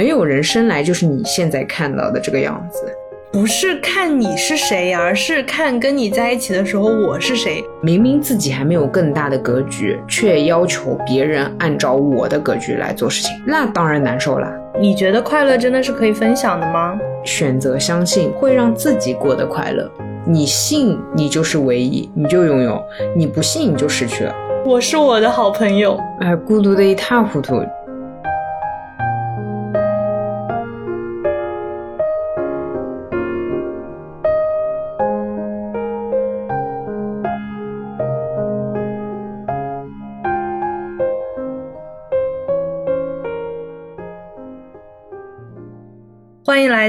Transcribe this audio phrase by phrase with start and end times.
[0.00, 2.90] 没有人生来就是你现在看到的这个样子。
[3.30, 7.62] 不是看你是谁，而是看跟你在一起的时候我是谁。
[7.82, 14.50] 明明自己还没有更大的格局，却要求别人按照我的格局来做事情，那当然难受了。
[14.80, 16.98] 你觉得快乐真的是可以分享的吗？
[17.22, 19.86] 选择相信会让自己过得快乐。
[20.26, 22.82] 你信，你就是唯一，你就拥有；
[23.14, 24.34] 你不信，你就失去了。
[24.64, 27.62] 我是我的好朋友，哎，孤独的一塌糊涂。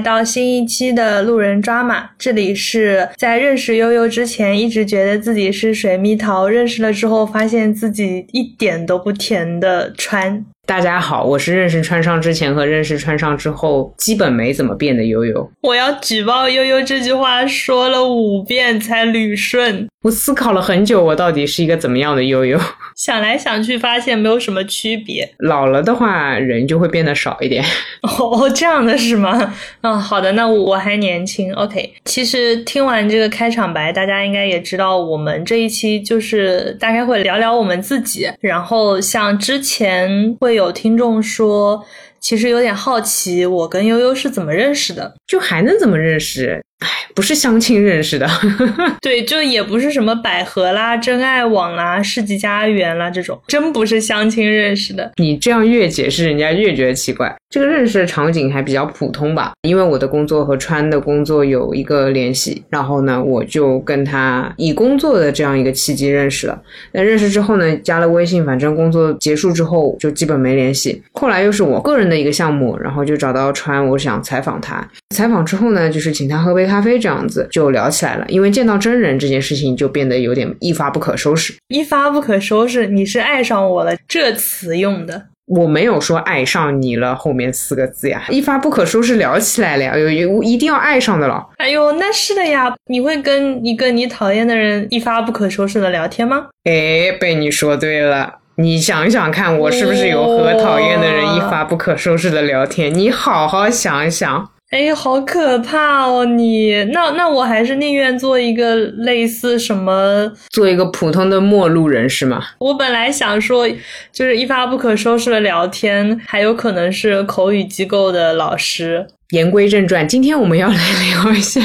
[0.01, 10.45] 到新一期的路人抓马，这里是在认识悠悠之前一直觉得自己是水蜜桃，认识了之后发现自己一点都不甜的川。
[10.67, 15.51] 大家好，我是认识川上之前和认识川上之后基本没怎么变的悠悠。
[15.61, 19.87] 我要举报悠悠这句话说了五遍才捋顺。
[20.03, 22.59] 我思考了很久，我到底是一个怎么样的悠悠？
[22.97, 25.31] 想来想去，发现没有什么区别。
[25.37, 27.63] 老了的话，人就会变得少一点。
[28.01, 29.53] 哦，这样的是吗？
[29.81, 31.53] 啊，好的，那我还年轻。
[31.53, 38.27] OK，其实听完这个开场白，大家应该也知道，我们这一期就是大概会聊聊我们自己。
[38.39, 41.85] 然后像之前会有听众说，
[42.19, 45.13] 其实有点好奇，我跟悠悠是怎么认识的？
[45.27, 46.63] 就还能怎么认识？
[46.81, 48.27] 哎，不是相亲认识的，
[49.01, 55.11] 对，就也不是什么百合啦、真爱网啦、世纪佳缘啦这种，真不是相亲认识的。
[55.17, 57.33] 你这样越解释，人家越觉得奇怪。
[57.51, 66.59] 这个认识的场景还比较普通吧，因为我的工作和川的工作有一个联系，然后呢，我就跟他以工作的这样一个契机认识了。
[66.93, 71.03] 那认识之后呢，加了微信，反正工作结束之后就基本没联系。
[71.11, 74.87] 后来又是我个人的一个项目，然后就找到川，我想采访他。
[75.11, 78.25] 采访之后呢，就是请他喝杯咖啡，这样子就聊起来了。
[78.29, 81.53] 因为见到真人这件事情就变得有点一发不可收拾。
[81.67, 85.25] 一发不可收拾，你是爱上我了这词用的。
[85.47, 91.45] 我没有说爱上你了后面四个字呀，一发不可收拾聊起来了呀，有有一定要爱上的了。
[91.57, 96.45] 哎呦，那是的呀，你会跟一个你讨厌的人一发不可收拾的聊天吗？
[96.63, 102.93] 哎，被你说对了，你想想看，我是不是有和讨厌的人一发不可收拾的聊天？
[102.93, 104.49] 你好好想想。
[104.71, 106.23] 哎，好可怕哦！
[106.23, 112.41] 你那那我还是宁愿做一个类似什么，做一个普通的陌路人是吗？
[112.57, 113.67] 我本来想说，
[114.13, 119.05] 就是一发不可收拾的聊天，还有可能是口语机构的老师。
[119.31, 121.59] 言归正传，今天我们要来聊一下，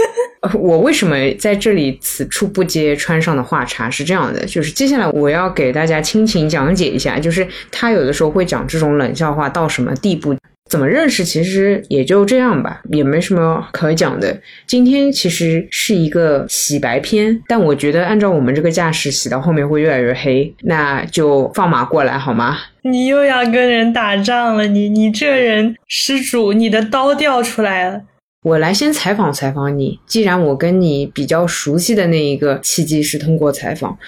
[0.58, 10.34] 我为什么在这里此处不接穿上的话茬是这样的，就是接下来我要给大家亲情讲解一下，就是他有的时候会讲这种冷笑话到什么地步。
[10.68, 11.24] 怎么认识？
[11.24, 14.36] 其实也就这样吧，也没什么可讲的。
[14.66, 22.56] 今天其实是一个洗白篇，但我觉得按照我们这个架势，洗到后面会越来越黑，那就放马过来好吗？
[22.82, 28.02] 你又要跟人打仗了，你你这人施主，你的刀掉出来了。
[28.42, 33.98] 我来先采访采访你，既然我跟你比较熟悉的那一个契机是通过采访。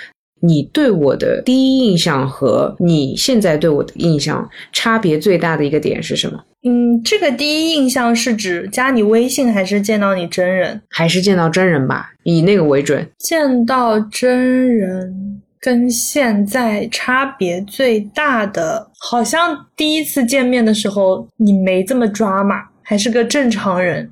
[0.40, 6.44] 你对我的第一印象和你现在对我的印象差别最大的一个点是什么？
[6.64, 10.80] 嗯，这个第一印象是指加你微信，还是见到你真人？
[10.90, 13.08] 还是见到真人吧，以那个为准。
[13.18, 24.10] 见到真人跟现在差别最大的，好像第一次见面的时候你没这么抓马，还是个正常人。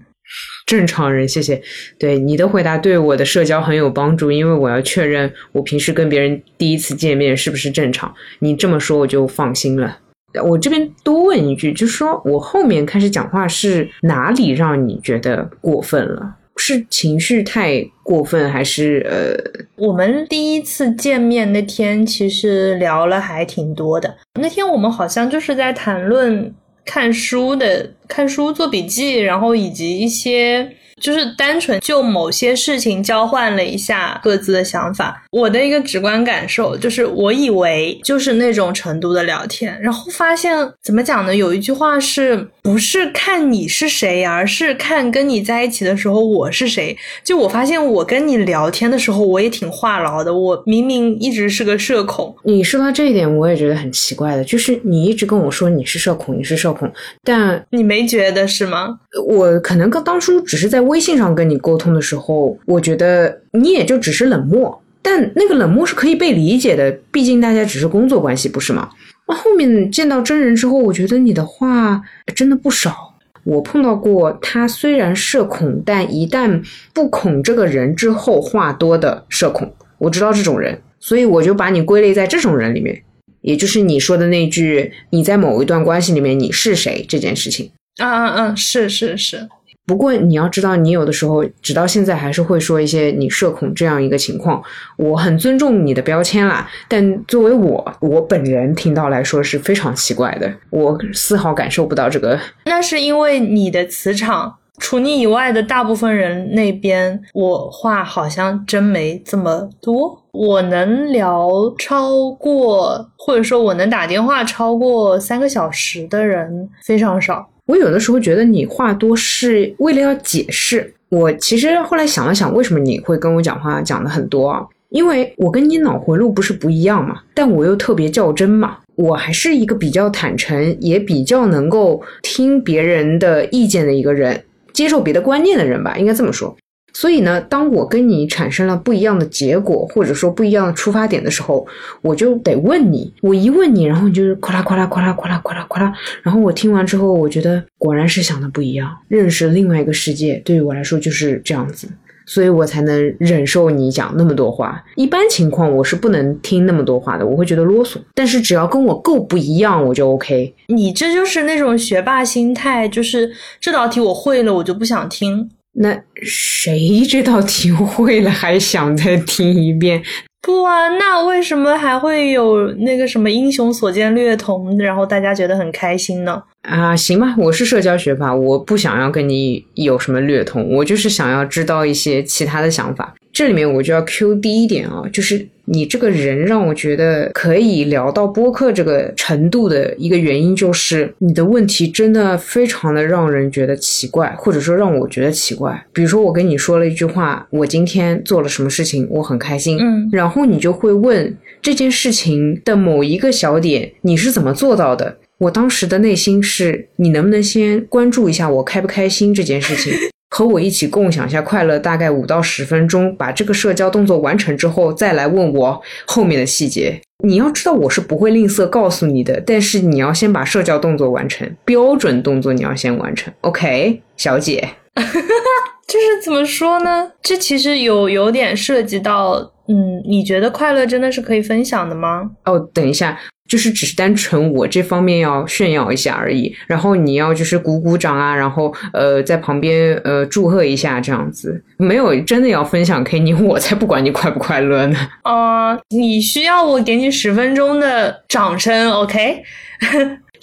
[0.67, 1.63] 正常人，谢谢。
[1.99, 8.13] 对你的回答对我的社交很有帮助，因为我要确认我平时跟别人第一次见面是不是正常。
[8.41, 9.99] 你这么说我就放心了。
[10.45, 16.37] 我这边多问一句，就是说我后面开始讲话是哪里让你觉得过分了？
[16.59, 19.37] 是情绪太过分，还是呃？
[19.77, 24.17] 我们第一次见面那天其实聊了还挺多的。
[24.41, 26.55] 那天我们好像就是在谈论。
[26.87, 30.73] 看书的看书做笔记，然后以及一些
[31.03, 35.25] 就是单纯就某些事情交换了一下各自的想法。
[35.31, 41.37] 我的一个直观感受就是，我以为就是那种程度的聊天，然后发现怎么讲呢？
[41.37, 46.97] 有一句话是不是看你是谁，而是看跟你在一起的时候我是谁？
[47.23, 50.35] 就我发现我跟你聊天的时候，我也挺话痨的。
[50.35, 52.35] 我明明一直是个社恐。
[52.43, 56.93] 你说到这一点，我也觉得很奇怪的，就是你一直跟我说你是社恐，你是社恐。
[57.23, 58.99] 但你没觉得是吗？
[59.29, 68.89] 我可能刚当初只是在微信上跟你沟通的时候，我觉得你也就只是冷漠，但那个冷漠是可以被理解的，毕竟大家只是工作关系，不是吗？
[69.29, 72.03] 那后面见到真人之后，我觉得你的话
[72.35, 73.15] 真的不少。
[73.45, 76.61] 我碰到过他虽然社恐，但一旦
[76.93, 79.73] 不恐这个人之后，话多的社恐。
[79.99, 83.03] 我知道这种人，所以我就把你归类在这种人里面，
[83.43, 87.71] 也就是你说的那句“你在某一段关系里面你是谁”这件事情。
[87.99, 89.49] 嗯嗯嗯，是是是。
[89.87, 94.61] 不过你要知道，你有的时候直到现在还是会说一些你社恐这样一个情况。
[94.97, 102.39] 我很尊重你的标签啦，但作为我我本人听到来说是非常奇怪的，我丝毫感受不到这个。
[102.65, 110.21] 那是因为你的磁场，除你以外的大部分人那边，我话好像真没这么多。
[110.33, 111.49] 我能聊
[111.79, 117.49] 超过，或者说我能打电话超过三个小时的人非常少。
[117.67, 120.93] 我有的时候觉得你话多是为了要解释。
[121.09, 124.67] 我其实后来想了想，为什么你会跟我讲话讲的很多啊？
[124.91, 128.79] 因为我跟你脑回路不是不一样嘛，但我又特别较真嘛。
[128.95, 134.43] 我还是一个比较坦诚，也比较能够听别人的意见的一个人，
[134.73, 136.57] 接受别的观念的人吧，应该这么说。
[136.99, 141.67] 所以呢，当我跟你产生了不一样的结果，或者说不一样的出发点的时候，
[142.01, 143.13] 我就得问你。
[143.21, 145.93] 我一问你，然后你就是夸啦夸啦夸啦夸啦夸啦夸啦。
[146.23, 150.41] 然后我听完之后，我觉得果然是想的不一样，认识另外一个世界。
[150.43, 151.87] 对于我来说就是这样子，
[152.25, 154.83] 所以我才能忍受你讲那么多话。
[154.95, 157.99] 一般情况我是不能听那么多话的，我会觉得啰嗦。
[158.15, 160.55] 但是只要跟我够不一样，我就 OK。
[160.69, 165.51] 你这就是那种学霸心态，就是这道题我会了，我就不想听。
[165.79, 170.03] 那谁这道题会了还想再听一遍？
[170.41, 176.41] 不啊，那为什么还会有那个什么英雄所见略同，然后大家觉得很开心呢？
[176.67, 183.15] 啊，行吧，我是社交学霸，我不想要跟你有什么略通，我就是想要知道一些其他的想法。
[183.33, 195.87] 这里面我就要 Q 第一点啊，就是你这个人让我觉得可以聊到播客这个程度的一个原因，就是你的问题真的非常的让人觉得奇怪，或者说让我觉得奇怪。
[195.93, 205.19] 比如说我跟你说了一句话，我今天做了什么事情，我很开心，嗯，然后你就会问这件事情的某一个小点，你是怎么做到的？
[205.39, 209.93] 我当时的内心是你能不能先关注一下我开不开心这件事情？
[210.29, 217.01] 和我一起共享一下快乐，大概五到十分钟，把这个社交动作完成之后，再来问我后面的细节。
[217.25, 223.33] 你要知道，我是不会吝啬告诉你的，但是你要先把社交动作完成，标准动作你要先完成。
[223.43, 227.13] OK，小姐， 就是怎么说呢？
[227.23, 232.33] 这其实有有点涉及到，嗯，你觉得快乐真的是可以分享的吗？
[232.45, 233.19] 哦，等一下。
[233.47, 244.99] 就是只是单纯我这方面要炫耀一下而已，然后你要就是鼓鼓掌啊，然后呃在旁边呃祝贺一下这样子，没有真的要分享给你，我才不管你快不快乐呢。
[245.25, 249.43] 呃，你需要我给你十分钟的掌声，OK？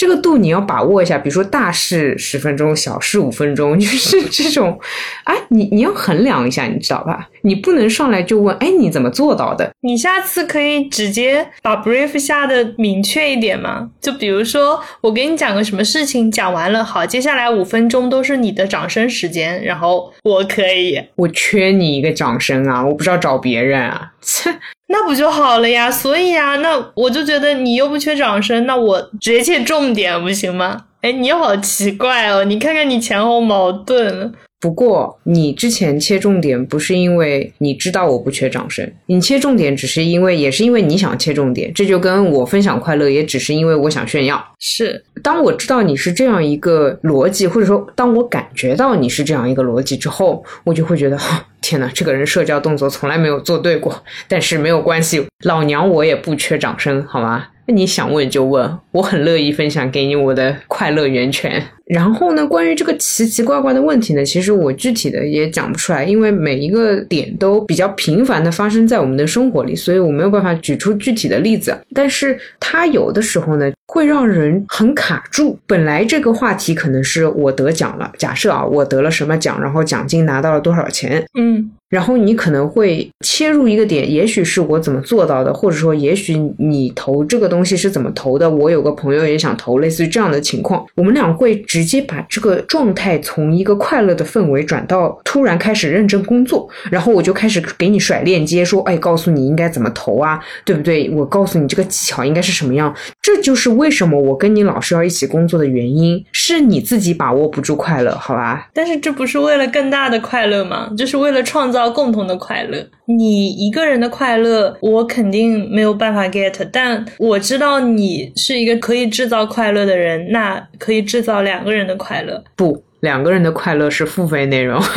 [0.03, 4.77] 这个度你要把握一下，比如说大事十分钟，小事五分钟， 就是这种，
[5.23, 7.29] 哎，你你要衡量一下，你知道吧？
[7.43, 9.71] 你不能上来就问，哎，你怎么做到的？
[9.79, 13.91] 你下次可以直接把 brief 下的明确一点吗？
[14.01, 24.49] 就比如说，我给你讲个什么事情，讲完了，好，接下来五分钟都是你的掌声时间，然后我可以，我缺你一个掌声啊，我不知道找别人啊，切。
[24.93, 25.89] 那不就好了呀？
[25.89, 30.83] 所以呀，那我就觉得你又不缺掌声，那我直接切重点不行吗？
[31.03, 32.45] 哎，你好奇怪哦！
[32.45, 34.33] 你看看你前后矛盾。
[34.61, 44.41] 不过你之前切重点不是因为你知道我不缺掌声，你切重点只是因为也是因为你想切重点，这就跟我分享快乐也只是因为我想炫耀。
[44.59, 51.19] 是，当我知道你是这样一个逻辑，或者说当我感觉到你是这样一个逻辑之后，我就会觉得，
[51.59, 54.01] 天哪，这个人社交动作从来没有做对过。
[54.29, 57.47] 但是没有关系，老娘我也不缺掌声，好吗？
[57.65, 61.63] 那你想问就问，我很乐意分享给你我的快乐源泉。
[61.85, 71.77] 然后呢，关于这个奇奇怪怪的问题呢，其实我具体的也讲不出来，因为每一个点都比较频繁的发生在我们的生活里，所以我没有办法举出具体的例子。
[71.93, 75.57] 但是它有的时候呢，会让人很卡住。
[75.67, 81.71] 本来这个话题可能是我得奖了，假设啊，我得了什么奖，然后奖金拿到了多少钱，嗯。
[81.93, 88.49] 然后你可能会切入一个点，也许是我怎么做到的，或者说也许你投这个东西是怎么投的。
[88.49, 101.07] 我有个朋友也想投，类似于这样的情况，我们俩会直接把这个状态从一个快乐的氛围转到突然开始认真工作，然后我就开始给你甩链接，说，哎，告诉你应该怎么投啊，对不对？
[101.11, 102.91] 我告诉你这个技巧应该是什么样。
[103.21, 108.67] 这就是为什么我跟你老是要一起工作的原因，是你自己把握不住快乐，好吧？
[108.73, 110.89] 但是这不是为了更大的快乐吗？
[110.97, 111.82] 就是为了创造。
[111.89, 112.85] 共同的快乐。
[113.05, 122.43] 你一个人的快乐，我肯定没有办法 get，但我知道你是一个可以制造快乐的人，那可以制造两个人的快乐。
[122.55, 124.81] 不，两个人的快乐是付费内容。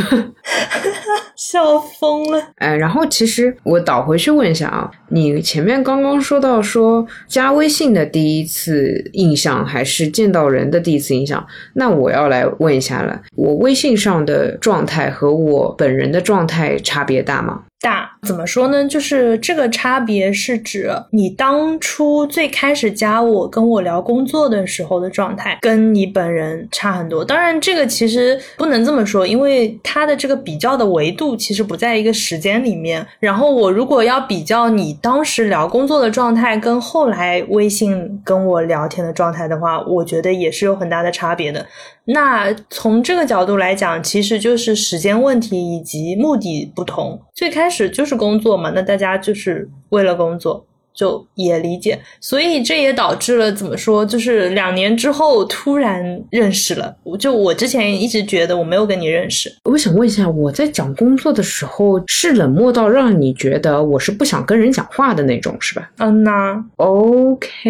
[1.36, 2.40] 笑疯了。
[2.56, 11.44] 哎，然后其实我倒回去问一下啊，你前面刚刚说到说加微信的第一次印象还是见到人的第一次印象，
[11.75, 17.64] 那我要来问一下了，我微信上的状态和我本人的状态差别大吗？
[17.80, 18.85] 大怎么说呢？
[18.87, 27.25] 就是这个差别是指你当初最开始加我跟我聊工作的时候的状态，跟你本人差很多。
[27.25, 33.06] 当然，这个其实不能这么说，因为它的这个比较的维度其实不在一个时间里面。
[33.21, 41.64] 然后我如果要比较你当时聊工作的状态跟后来微信跟我聊天的状态的话，我觉得也是有很大的差别的。
[42.06, 47.20] 那从这个角度来讲，其实就是时间问题以及目的不同。
[47.34, 51.98] 最开始就是工作嘛，那大家就是为了工作，就也理解。
[52.20, 56.96] 所以这也导致了怎么说，就是两年之后突然认识了。
[57.18, 59.52] 就我之前一直觉得我没有跟你认识。
[59.64, 65.90] 我想问一下，我在讲工作的时候是冷漠到让你觉得我是不想跟人讲话的那种，是吧？
[65.98, 67.66] 嗯呐，OK。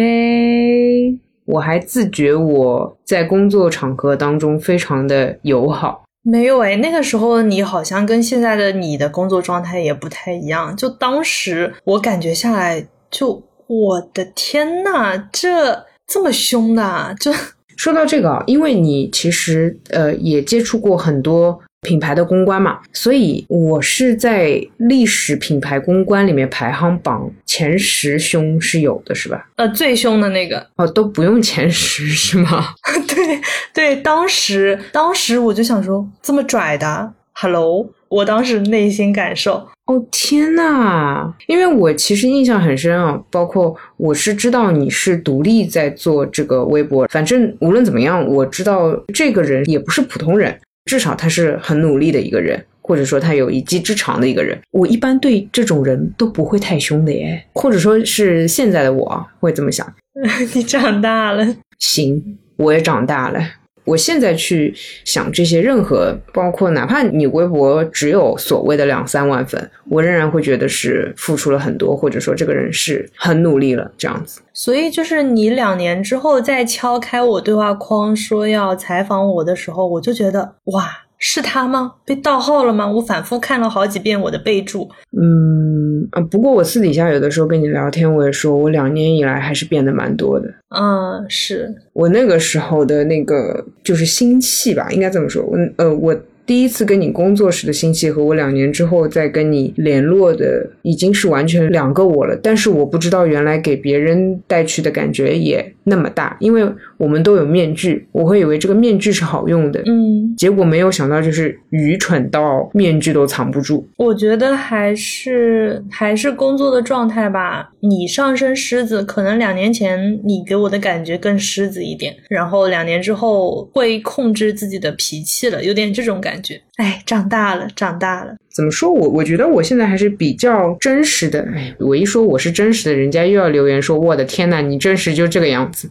[1.47, 10.75] 我还自觉我在工作场合当中非常的友好，没有诶，那个时候你好像跟现在的你的工作状态也不太一样。
[10.75, 17.15] 就当时我感觉下来，就我的天呐，这这么凶的！
[17.19, 17.31] 就
[17.77, 21.57] 说到这个，因为你其实呃也接触过很多。
[21.81, 29.47] 品牌的公关嘛，所以我是在历史品牌公关里面排行榜前十凶是有的，是吧？
[29.55, 32.73] 呃，最凶的那个哦，都不用前十是吗？
[33.07, 33.39] 对
[33.73, 50.59] 对，当时当时我就想说，这么拽的，Hello，我当时内心感受，哦天呐，因为我其实印象很深啊，包括我是知道你是独立在做这个微博，反正无论怎么样，我知道这个人也不是普通人。
[50.87, 54.57] 至少他是很努力的一个人，或者说他有一技之长的一个人。
[54.71, 59.85] 我一般对这种人都不会太凶的耶，或者说是现在的我会这么想。
[60.55, 61.45] 你长大了，
[61.77, 63.39] 行，我也长大了。
[63.87, 64.73] 我现在去
[65.05, 74.41] 想这些，任何包括哪怕你微博只有所谓的两三万粉，我仍然会觉得是付出了很多，或者说这个人是很努力了这样子。
[74.53, 81.03] 所以就是你两年之后再敲开我对话框说要采访我的时候，我就觉得哇。
[81.19, 81.93] 是他吗？
[82.05, 82.87] 被盗号了吗？
[82.87, 84.87] 我反复看了好几遍我的备注。
[85.19, 90.53] 嗯啊，不过我私底下有的时候跟你聊天，我也说我两年以来还是变得蛮多的。
[90.69, 95.43] 嗯，是我那个时候的那个就是心气吧，应该这么说。
[95.43, 96.15] 我呃我。
[96.47, 113.85] 第一次跟你工作时的心气和我两年之后再跟你联络的已经是完全两个我了，但是我不知道原来给别人带去的感觉也那么大，因为我们都有面具，我会以为这个面具是好用的，嗯，结果没有想到就是愚蠢到面具都藏不住。
[113.97, 126.36] 我觉得还是还是工作的状态吧，你上升狮子，可能两年前你给我的感觉更狮子一点，然后两年之后会控制自己的脾气了，有点这种感。
[126.37, 128.35] 感觉，哎，长大了，长大了。
[128.53, 128.91] 怎么说？
[128.91, 131.41] 我我觉得我现在还是比较真实的。
[131.55, 135.89] 哎，我一说我是真实的，人家又要留言说：“我的天呐，你真实就这个样子。”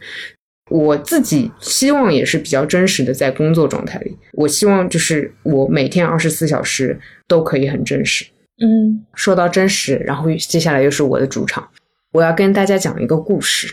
[0.70, 6.98] 我自己希望也是比较真实的，在工作状态里，我希望就是我每天二十四小时
[7.28, 8.24] 都可以很真实。
[8.60, 11.68] 嗯，说到真实，然后接下来又是我的主场，
[12.12, 13.72] 我要跟大家讲一个故事，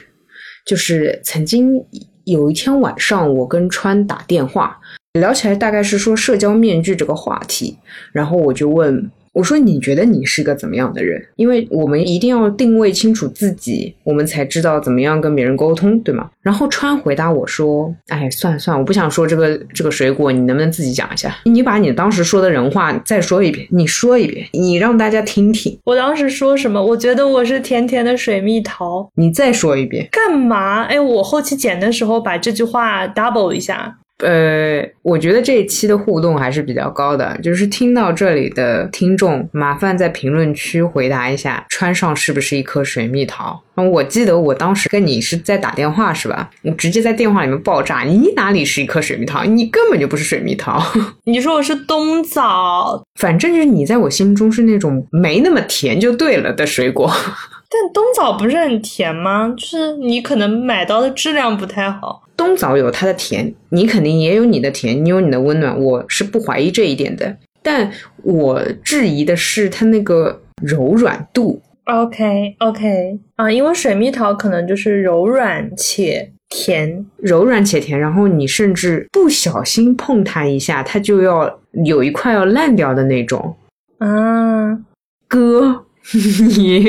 [0.68, 1.84] 就是曾经
[2.26, 4.80] 有一天晚上，我跟川打电话。
[5.14, 7.78] 聊起来大概是说社交面具这个话题，
[8.12, 11.24] 然后我就问我说：“你觉得你是个怎么样的人？
[11.36, 21.36] 因为我们一定要定位清楚自己，我们才知道怎么样跟别人沟通，对吗？”然后川回答我说：“哎，算了算了，我不想说这个这个水果，你能不能自己讲一下？
[21.46, 25.78] 你把你当时说的人话再说一遍，你说一遍，你让大家听听。
[25.84, 26.84] 我当时说什么？
[26.84, 29.08] 我觉得我是甜甜的水蜜桃。
[29.16, 30.86] 你再说一遍，干嘛？
[30.86, 43.62] 哎，我后期剪的时候把这句话 double 一下。”呃，我觉得这一期的互动还是比较高的，就是听到这里的听众，麻烦在评论区回答一下，川上是不是一颗水蜜桃？
[43.76, 46.50] 我记得我当时跟你是在打电话是吧？
[46.62, 49.44] 我直接在电话里面爆炸，你哪里是一颗水蜜桃？
[49.44, 50.82] 你根本就不是水蜜桃。
[51.26, 57.12] 你说我是冬枣，反正就是你在我心中是那种没那么甜就对了的水果。
[57.74, 59.52] 但冬枣不是很甜吗？
[59.58, 62.23] 就是你可能买到的质量不太好。
[62.36, 67.38] 冬枣有它的甜，你肯定也有你的甜，你有你的温暖，我是不怀疑这一点的。
[67.62, 67.92] 但
[68.24, 71.62] 我质疑的是它那个柔软度。
[71.86, 83.56] OK OK 啊，因为水蜜桃可能就是柔软且甜，柔软且甜，然后你甚至不小心碰它一下，它就要有一块要烂掉的那种。
[83.98, 84.80] 啊，
[85.28, 85.86] 哥，
[86.58, 86.86] 你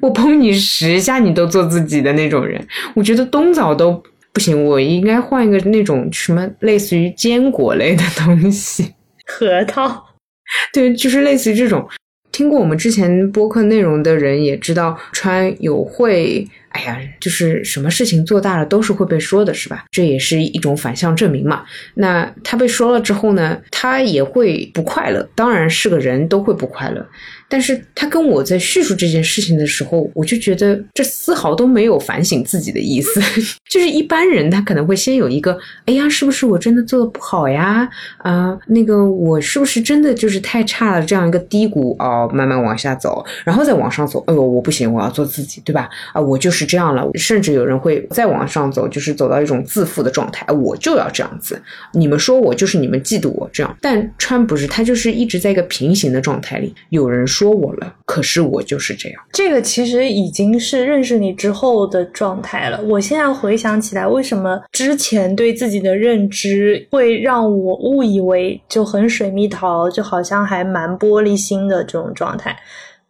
[0.00, 4.02] 我碰你十下你都做自己的那种人，我觉得冬枣都
[4.32, 8.94] 不行，我应该换一个那种什么类似于坚果类的东西，
[9.26, 10.04] 核桃。
[10.72, 11.88] 对，就是类似于这种。
[12.30, 19.84] 听过我们之前播客内容的人也知道，川友会，哎呀，就是什么事情做大了都是会被说的，是吧？
[19.90, 21.62] 这也是一种反向证明嘛。
[21.92, 27.06] 那他被说了之后呢，他也会不快乐，当然是个人都会不快乐。
[27.52, 33.20] 但是他跟我在叙述这件事情的时候，我就觉得这丝毫都没有反省自己的意思。
[33.68, 35.54] 就是一般人他可能会先有一个，
[35.84, 37.86] 哎呀，是不是我真的做的不好呀？
[38.16, 41.04] 啊，那个我是不是真的就是太差了？
[41.04, 44.24] 这样一个低谷哦，慢慢往下走，然后再往上走。
[44.26, 45.90] 哎呦，我不行，我要做自己，对吧？
[46.14, 47.06] 啊，我就是这样了。
[47.16, 51.60] 甚至有人会再往上走，就是走到一种自负的状态，我就要这样子。
[51.92, 56.74] 你们说我就是你们嫉妒我这样，但川不是，他就是一直在一个平行的状态里。
[56.88, 57.41] 有人说。
[57.42, 59.20] 说我了，可是我就是这样。
[59.32, 62.80] 这个其实已经是认识你之后的状态了。
[62.82, 72.56] 我现在回想起来，为什么之前对自己的认知会让我误以为就很水蜜桃，就好像还蛮玻璃心的这种状态？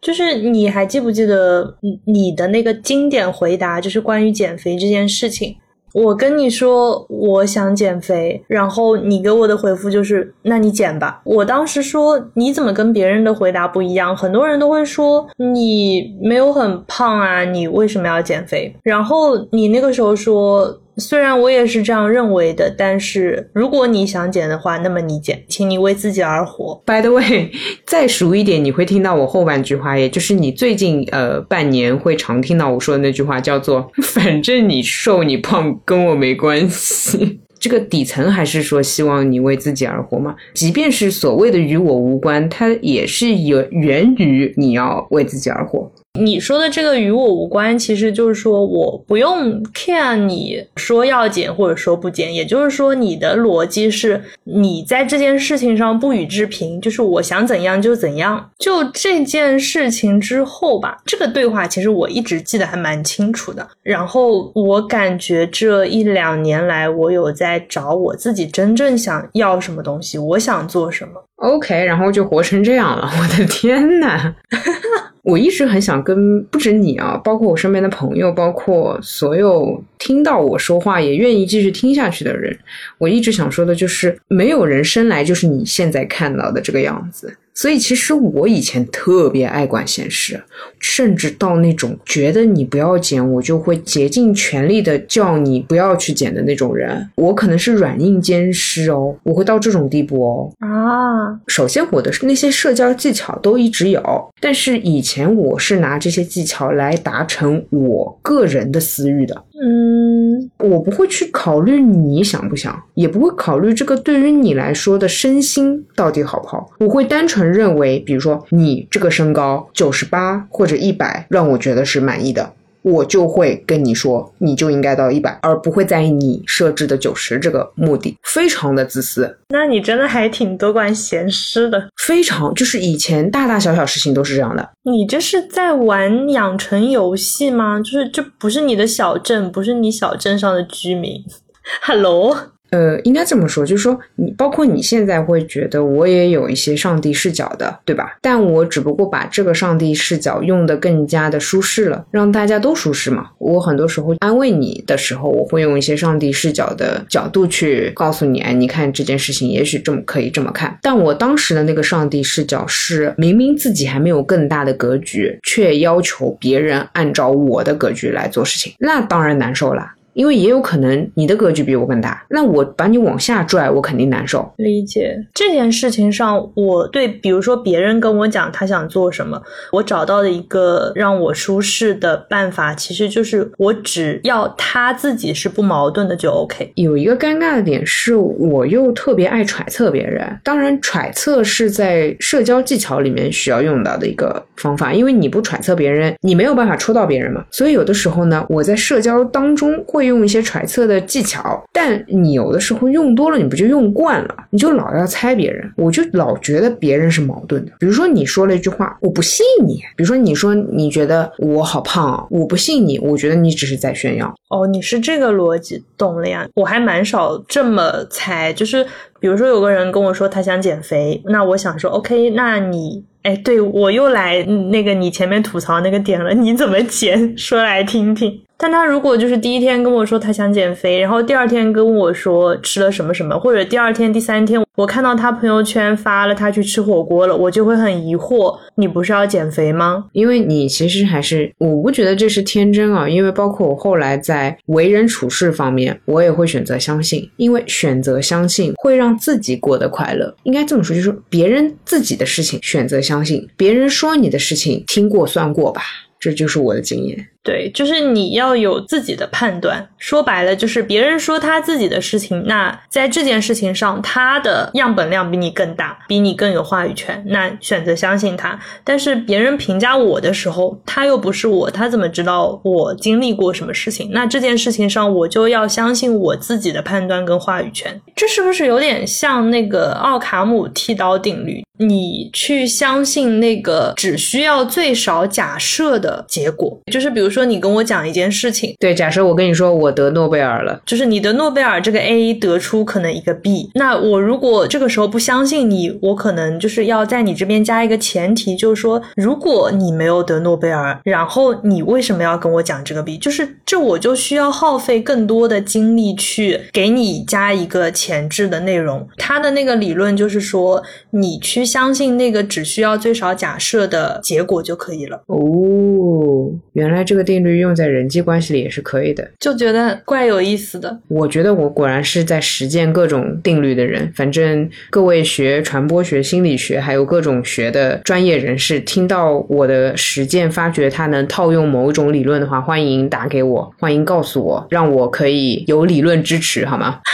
[0.00, 5.54] 就是你还记不记得你的那个经典回答，就是关于减肥这件事情？
[5.92, 11.20] 我跟你说，我想减肥，然后你给我的回复就是，那你减吧。
[11.24, 14.16] 我当时说，你怎么跟别人的回答不一样？
[14.16, 18.74] 很多人都会说你没有很胖啊，你为什么要减肥？
[18.82, 20.78] 然后你那个时候说。
[20.98, 26.82] 虽然我也是这样认为的，但是如果你想减的话，那么你减，请你为自己而活。
[26.84, 27.50] By the way，
[27.86, 37.40] 再熟一点，你会听到我后半句话，也就是你最近呃半年会常听到我说的那句话，叫做“反正你瘦你胖跟我没关系”。
[37.58, 40.34] 这个底层还是说希望你为自己而活嘛？
[40.52, 45.90] 即便是所谓的与我无关，它也是有源于你要为自己而活。
[46.20, 58.50] 你说的这个与我无关，其实就是说我不用 care 你说要减或者说不减，也就是说你的逻辑是你在这件事情上不予置评，就是我想怎样就怎样。
[58.58, 63.66] 就这件事情之后吧，这个对话其实我一直记得还蛮清楚的。
[63.82, 71.12] 然后我感觉这一两年来，我有在找我自己真正想要什么东西，我想做什么。
[71.36, 74.34] OK，然后就活成这样了，我的天呐！
[75.22, 82.56] 我一直很想跟不止你啊，包括我身边的朋友，包括所有听到我说话也愿意继续听下去的人，
[82.98, 87.36] 我一直想说的就是，没有人生来就是你现在看到的这个样子。
[87.54, 90.42] 所以其实我以前特别爱管闲事，
[90.78, 97.10] 甚至到那种觉得你不要剪，我就会竭尽全力的叫你不要去剪的那种人。
[97.16, 100.52] 我可能是软硬兼施哦，我会到这种地步哦。
[100.60, 104.02] 啊，首先我的那些社交技巧都一直有，
[104.40, 109.44] 但是以前我是拿这些技巧来达成我个人的私欲的。
[109.64, 116.61] 嗯，我不会去考虑你想不想，也不会考虑这个对于你来说的身心到底好不好。
[116.82, 122.52] 我会单纯认为，比如说你这个身高九十八或者一百，让我觉得是满意的。
[122.82, 129.38] 我就会跟你说，你就应该到一百，而不会在意你设置的九十这个目的，非常的自私。
[129.50, 134.68] 那你真的还挺多管闲事的，非常就是以前大大小小事情都是这样的。
[134.82, 137.78] 你这是在玩养成游戏吗？
[137.78, 141.22] 就是这不是你的小镇，不是你小镇上的居民。
[141.86, 142.36] Hello。
[142.72, 148.16] 呃，应该这么说，就是说你包括你现在会觉得我也有一些上帝视角的，对吧？
[148.20, 153.28] 但我只不过把这个上帝视角用的更加的舒适了，让大家都舒适嘛。
[153.38, 160.78] 我很多时候安慰你的时候，我会用一些上帝视角的角度去告诉你，哎，你看这件事情也许这么可以这么看。
[160.80, 169.92] 但我当时的那个上帝视角是，明明自己还没有更大的格局，却要求别人按照我的格局来做事情，那当然难受了。
[170.14, 174.52] 因为也有可能你的格局比我更大，那我把你往下拽，我肯定难受。
[174.56, 179.40] 理解这件事情上，我对比如说别人跟我讲他想做什么，
[179.72, 186.70] 我找到的一个让我舒适的办法，其实就是我只要他自己是不矛盾的就 OK。
[186.74, 190.38] 有一个尴尬的点是，我又特别爱揣测别人。
[190.44, 197.42] 当然，揣测是在社交技巧里面需要用到的一个方法，因为你不揣测别人，你没有办法戳到别人嘛。
[197.50, 200.01] 所以有的时候呢，我在社交当中会。
[200.02, 204.34] 会用一些揣测的技巧，但你有的时候用多了，你不就用惯了？
[204.50, 207.70] 你就老要猜别人，我就老觉得别人是矛盾的。
[207.78, 214.34] 比如说你说了一句话，我不信你；比如说你说你觉得我好胖啊，我不信你，我觉得你只是在炫耀。
[214.48, 216.48] 哦，你是这个逻辑，懂了呀。
[216.56, 218.84] 我还蛮少这么猜，就是
[219.20, 223.04] 比如说有个人跟我说他想减肥，那我想说 OK，那你。
[223.22, 227.38] 哎，对我又来那个你前面吐槽那个点了，你怎么减？
[227.38, 228.42] 说来听听。
[228.62, 240.04] 但他如果就是第一天跟我说他想减肥，然后第二天跟我说吃了什么什么，或者第二天、第三天我看到他朋友圈发了他去吃火锅了，我就会很疑惑，你不是要减肥吗？
[240.12, 250.32] 因为你其实还是，我不觉得这是天真啊，因为包括我后来在为人处事方面，我也会选择相信，因为选择相信会让自己过得快乐。
[250.44, 255.82] 应该这么说，就是别人自己的事情选择相信，别人说你的事情听过算过吧。
[256.22, 257.26] 这就是我的经验。
[257.42, 259.84] 对，就是你要有自己的判断。
[259.98, 268.56] 说白了，就是别人说他自己的事情，那在这件事情上，他的样本量比你更大，比你更有话语权，那选择相信他。
[268.84, 274.10] 但是别人评价我的时候，他又不是我，他怎么知道我经历过什么事情？
[274.12, 278.00] 那这件事情上，我就要相信我自己的判断跟话语权。
[278.14, 281.64] 这是不是有点像那个奥卡姆剃刀定律？
[281.82, 303.18] 你去相信那个只需要最少假设的结果，就是比如说你跟我讲一件事情，对，假设我跟你说我得诺贝尔了，就是你的诺贝尔这个 A 得出可能一个 B，那我如果这个时候不相信你，我可能就是要在你这边加一个前提，就是说如果你没有得诺贝尔，然后你为什么要跟我讲这个 B？
[303.18, 309.08] 就是这我就需要耗费更多的精力去给你加一个前置的内容。
[309.16, 311.71] 他的那个理论就是说你去。
[311.72, 315.22] 相信那个只需要最少假设的结果就可以了。
[315.24, 321.00] 哦，原来这个定律用在人际关系里也是可以的，就觉得怪有意思的。
[321.08, 324.12] 我觉得我果然是在实践各种定律的人。
[324.14, 337.00] 反正各位学传播学、心理学还有各种学的专业人士，听到我的实践，发觉它能套用某一种理论的话，欢迎打给我，欢迎告诉我，让我可以有理论支持，好吗？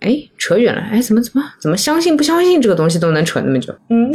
[0.00, 0.80] 哎，扯远了。
[0.80, 3.74] 哎，怎么怎么怎么相信不相信这个东西都能扯那么久？
[3.90, 4.12] 嗯，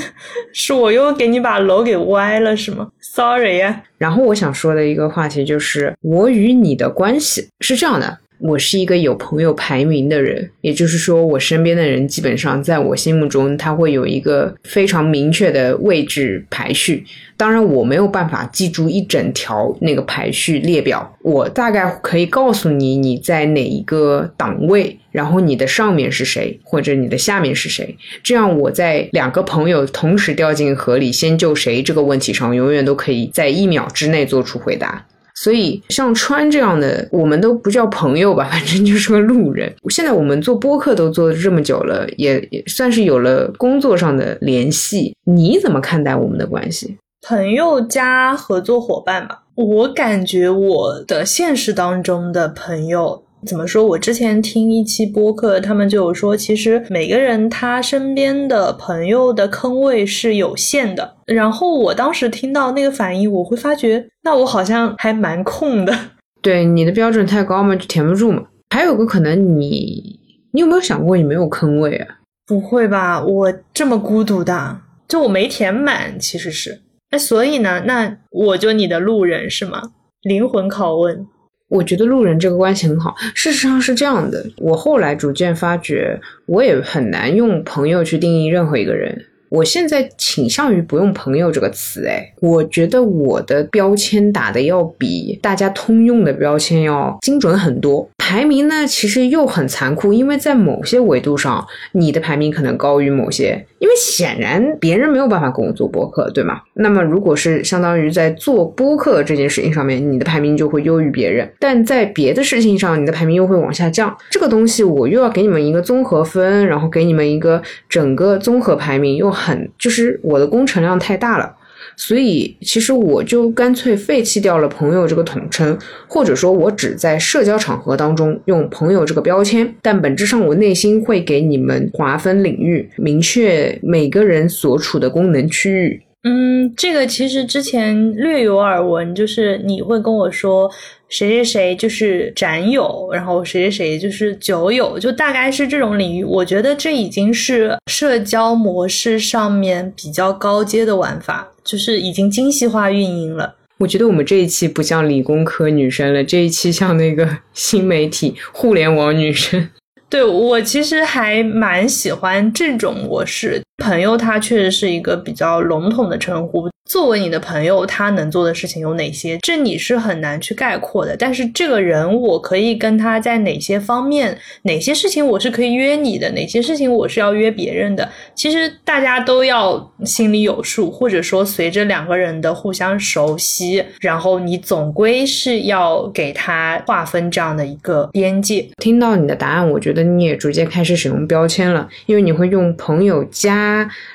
[0.54, 3.84] 是我又给你把楼给歪了是吗？Sorry 呀。
[3.98, 8.20] 然后我想说的一个话题就是我与你的关系是这样的。
[8.40, 17.06] 我是一个有朋友排名的人，也就是说，我身边的人基本上在我心目中，他会有一个非常明确的位置排序。
[17.38, 27.96] 当然，我没有办法记住一整条那个排序列表，我大概可以告诉你你在哪一个档位，然后你的上面是谁，或者你的下面是谁。
[28.22, 35.06] 这样我在两个朋友同时掉进河里，先救谁这个问题上，永远都可以在一秒之内做出回答。
[35.44, 39.70] 所以，像川这样的，我们都不叫朋友吧， 反正就是个路人。
[39.90, 45.14] 现在我们做播客都做了这么久了，也也算是有了工作上的联系。
[45.26, 46.98] 你怎么看待我们的关系？
[47.28, 49.42] 朋友加合作伙伴吧。
[49.56, 53.24] 我感觉我的现实当中的朋友。
[53.46, 53.84] 怎么说？
[53.84, 61.18] 我之前听一期播客，他们就有说，其实每个人他身边的朋友的坑位是有限的。
[61.26, 65.94] 然后我当时听到那个反应，我会发觉，那我好像还蛮空的。
[66.42, 68.44] 对，你的标准太高嘛，就填不住嘛。
[68.70, 70.20] 还有个可能，你
[70.52, 72.20] 你有没有想过，你没有坑位啊？
[72.46, 73.24] 不会吧？
[73.24, 76.82] 我这么孤独的，就我没填满，其实是。
[77.12, 77.84] 那所以呢？
[77.86, 79.82] 那我就你的路人是吗？
[80.24, 81.28] 灵魂拷问。
[81.74, 83.16] 我觉得路人这个关系很好。
[83.34, 89.26] 事实上是这样的，我后来逐渐发觉，我也很难用朋友去定义任何一个人。
[89.50, 98.10] 我现在倾向于不用“朋友”这个词，哎，我觉得我的标签打的要比大家通用的标签要精准很多。
[98.26, 106.62] 排名呢，其实又很残酷，因为在某些维度上，你的排名可能高于某些，因为显然别人没有办法跟我做播客，对吗？
[106.76, 114.16] 那么如果是相当于在做播客这件事情上面，你的排名就会优于别人，但在别的事情上，你的排名又会往下降。
[114.30, 121.58] 这个东西我又要给你们一个综合分，然后给你们一个整个综合排名，又很就是我的工程量太大了。
[121.96, 125.78] 所以，其实我就干脆废弃掉了“朋友”这个统称，
[126.08, 129.76] 或者说，我只在社交场合当中用“朋友”这个标签。
[129.82, 136.02] 但本质上，我内心会给你们划分领域，明确每个人所处的功能区域。
[136.24, 140.70] 嗯，这个其实之前略有耳闻，就是你会跟我说。
[141.10, 146.24] 谁谁谁就是展友，然后谁谁谁就是酒友，就大概是这种领域。
[146.24, 153.54] 我觉得这已经是社交模式上面比较高阶的玩法，就是已经精细化运营了。
[153.78, 159.70] 我觉得我们这一期不像理工科女生了，这一期像那个 新媒体互联网女生。
[160.10, 163.62] 对我其实还蛮喜欢这种模式。
[163.78, 166.70] 朋友他确实是一个比较笼统的称呼。
[166.86, 169.38] 作为你的朋友，他能做的事情有哪些？
[169.38, 171.16] 这你是很难去概括的。
[171.18, 178.08] 但是这个人，我可以跟他在哪些方面、哪些事情我是可以约你的，哪些事情我是要约别人的。
[178.36, 188.68] 其实大家都要心里有数，或者说随着两个人的互相熟悉，然后你总归是要给他划分这样的一个边界。
[188.78, 193.63] 听到你的答案，我觉得你也逐渐开始使用标签了，因为你会用朋友加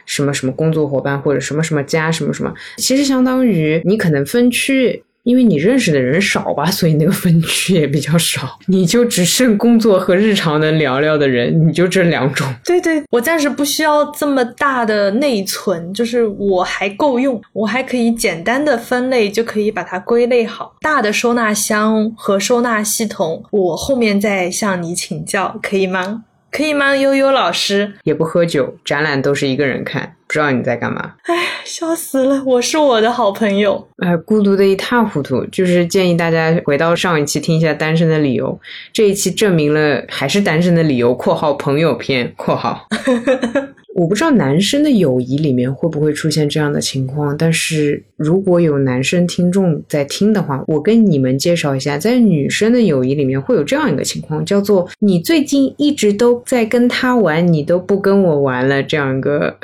[0.06, 2.52] 什么什么工作伙伴，或者什么什么加什么什么。
[2.76, 12.46] 其实相当于你可能分区，因为你认识的人少吧，所以那个分区也比较少， 你就只剩工作和日常能聊聊的人，你就这两种。
[12.64, 20.74] 对对，我暂时不需要这么大的内存，就是我还够用，我还可以简单的分类就可以把它归类好。
[20.80, 26.24] 大的收纳箱和收纳系统，我后面再向你请教，可以吗？
[26.50, 26.96] 可以吗？
[26.96, 31.14] 悠悠老师也不喝酒，展览都是一个人看，不知道你在干嘛。
[31.24, 31.34] 哎，
[31.64, 32.42] 笑死了！
[32.44, 35.44] 我是我的好朋友，哎，孤独的一塌糊涂。
[35.46, 38.58] 就是建议大家回到上一期听一下单身的理由，
[38.92, 42.88] 这一期证明了还是单身的理由（括号朋友篇）（括号）。
[43.94, 59.56] 我不知道男生的友谊里面会不会出现这样的情况，但是如果有男生听众在听的话，我跟你们介绍一下，在女生的友谊里面会有这样一个情况，叫做你最近一直都在跟他玩，你都不跟我玩了，这样一个，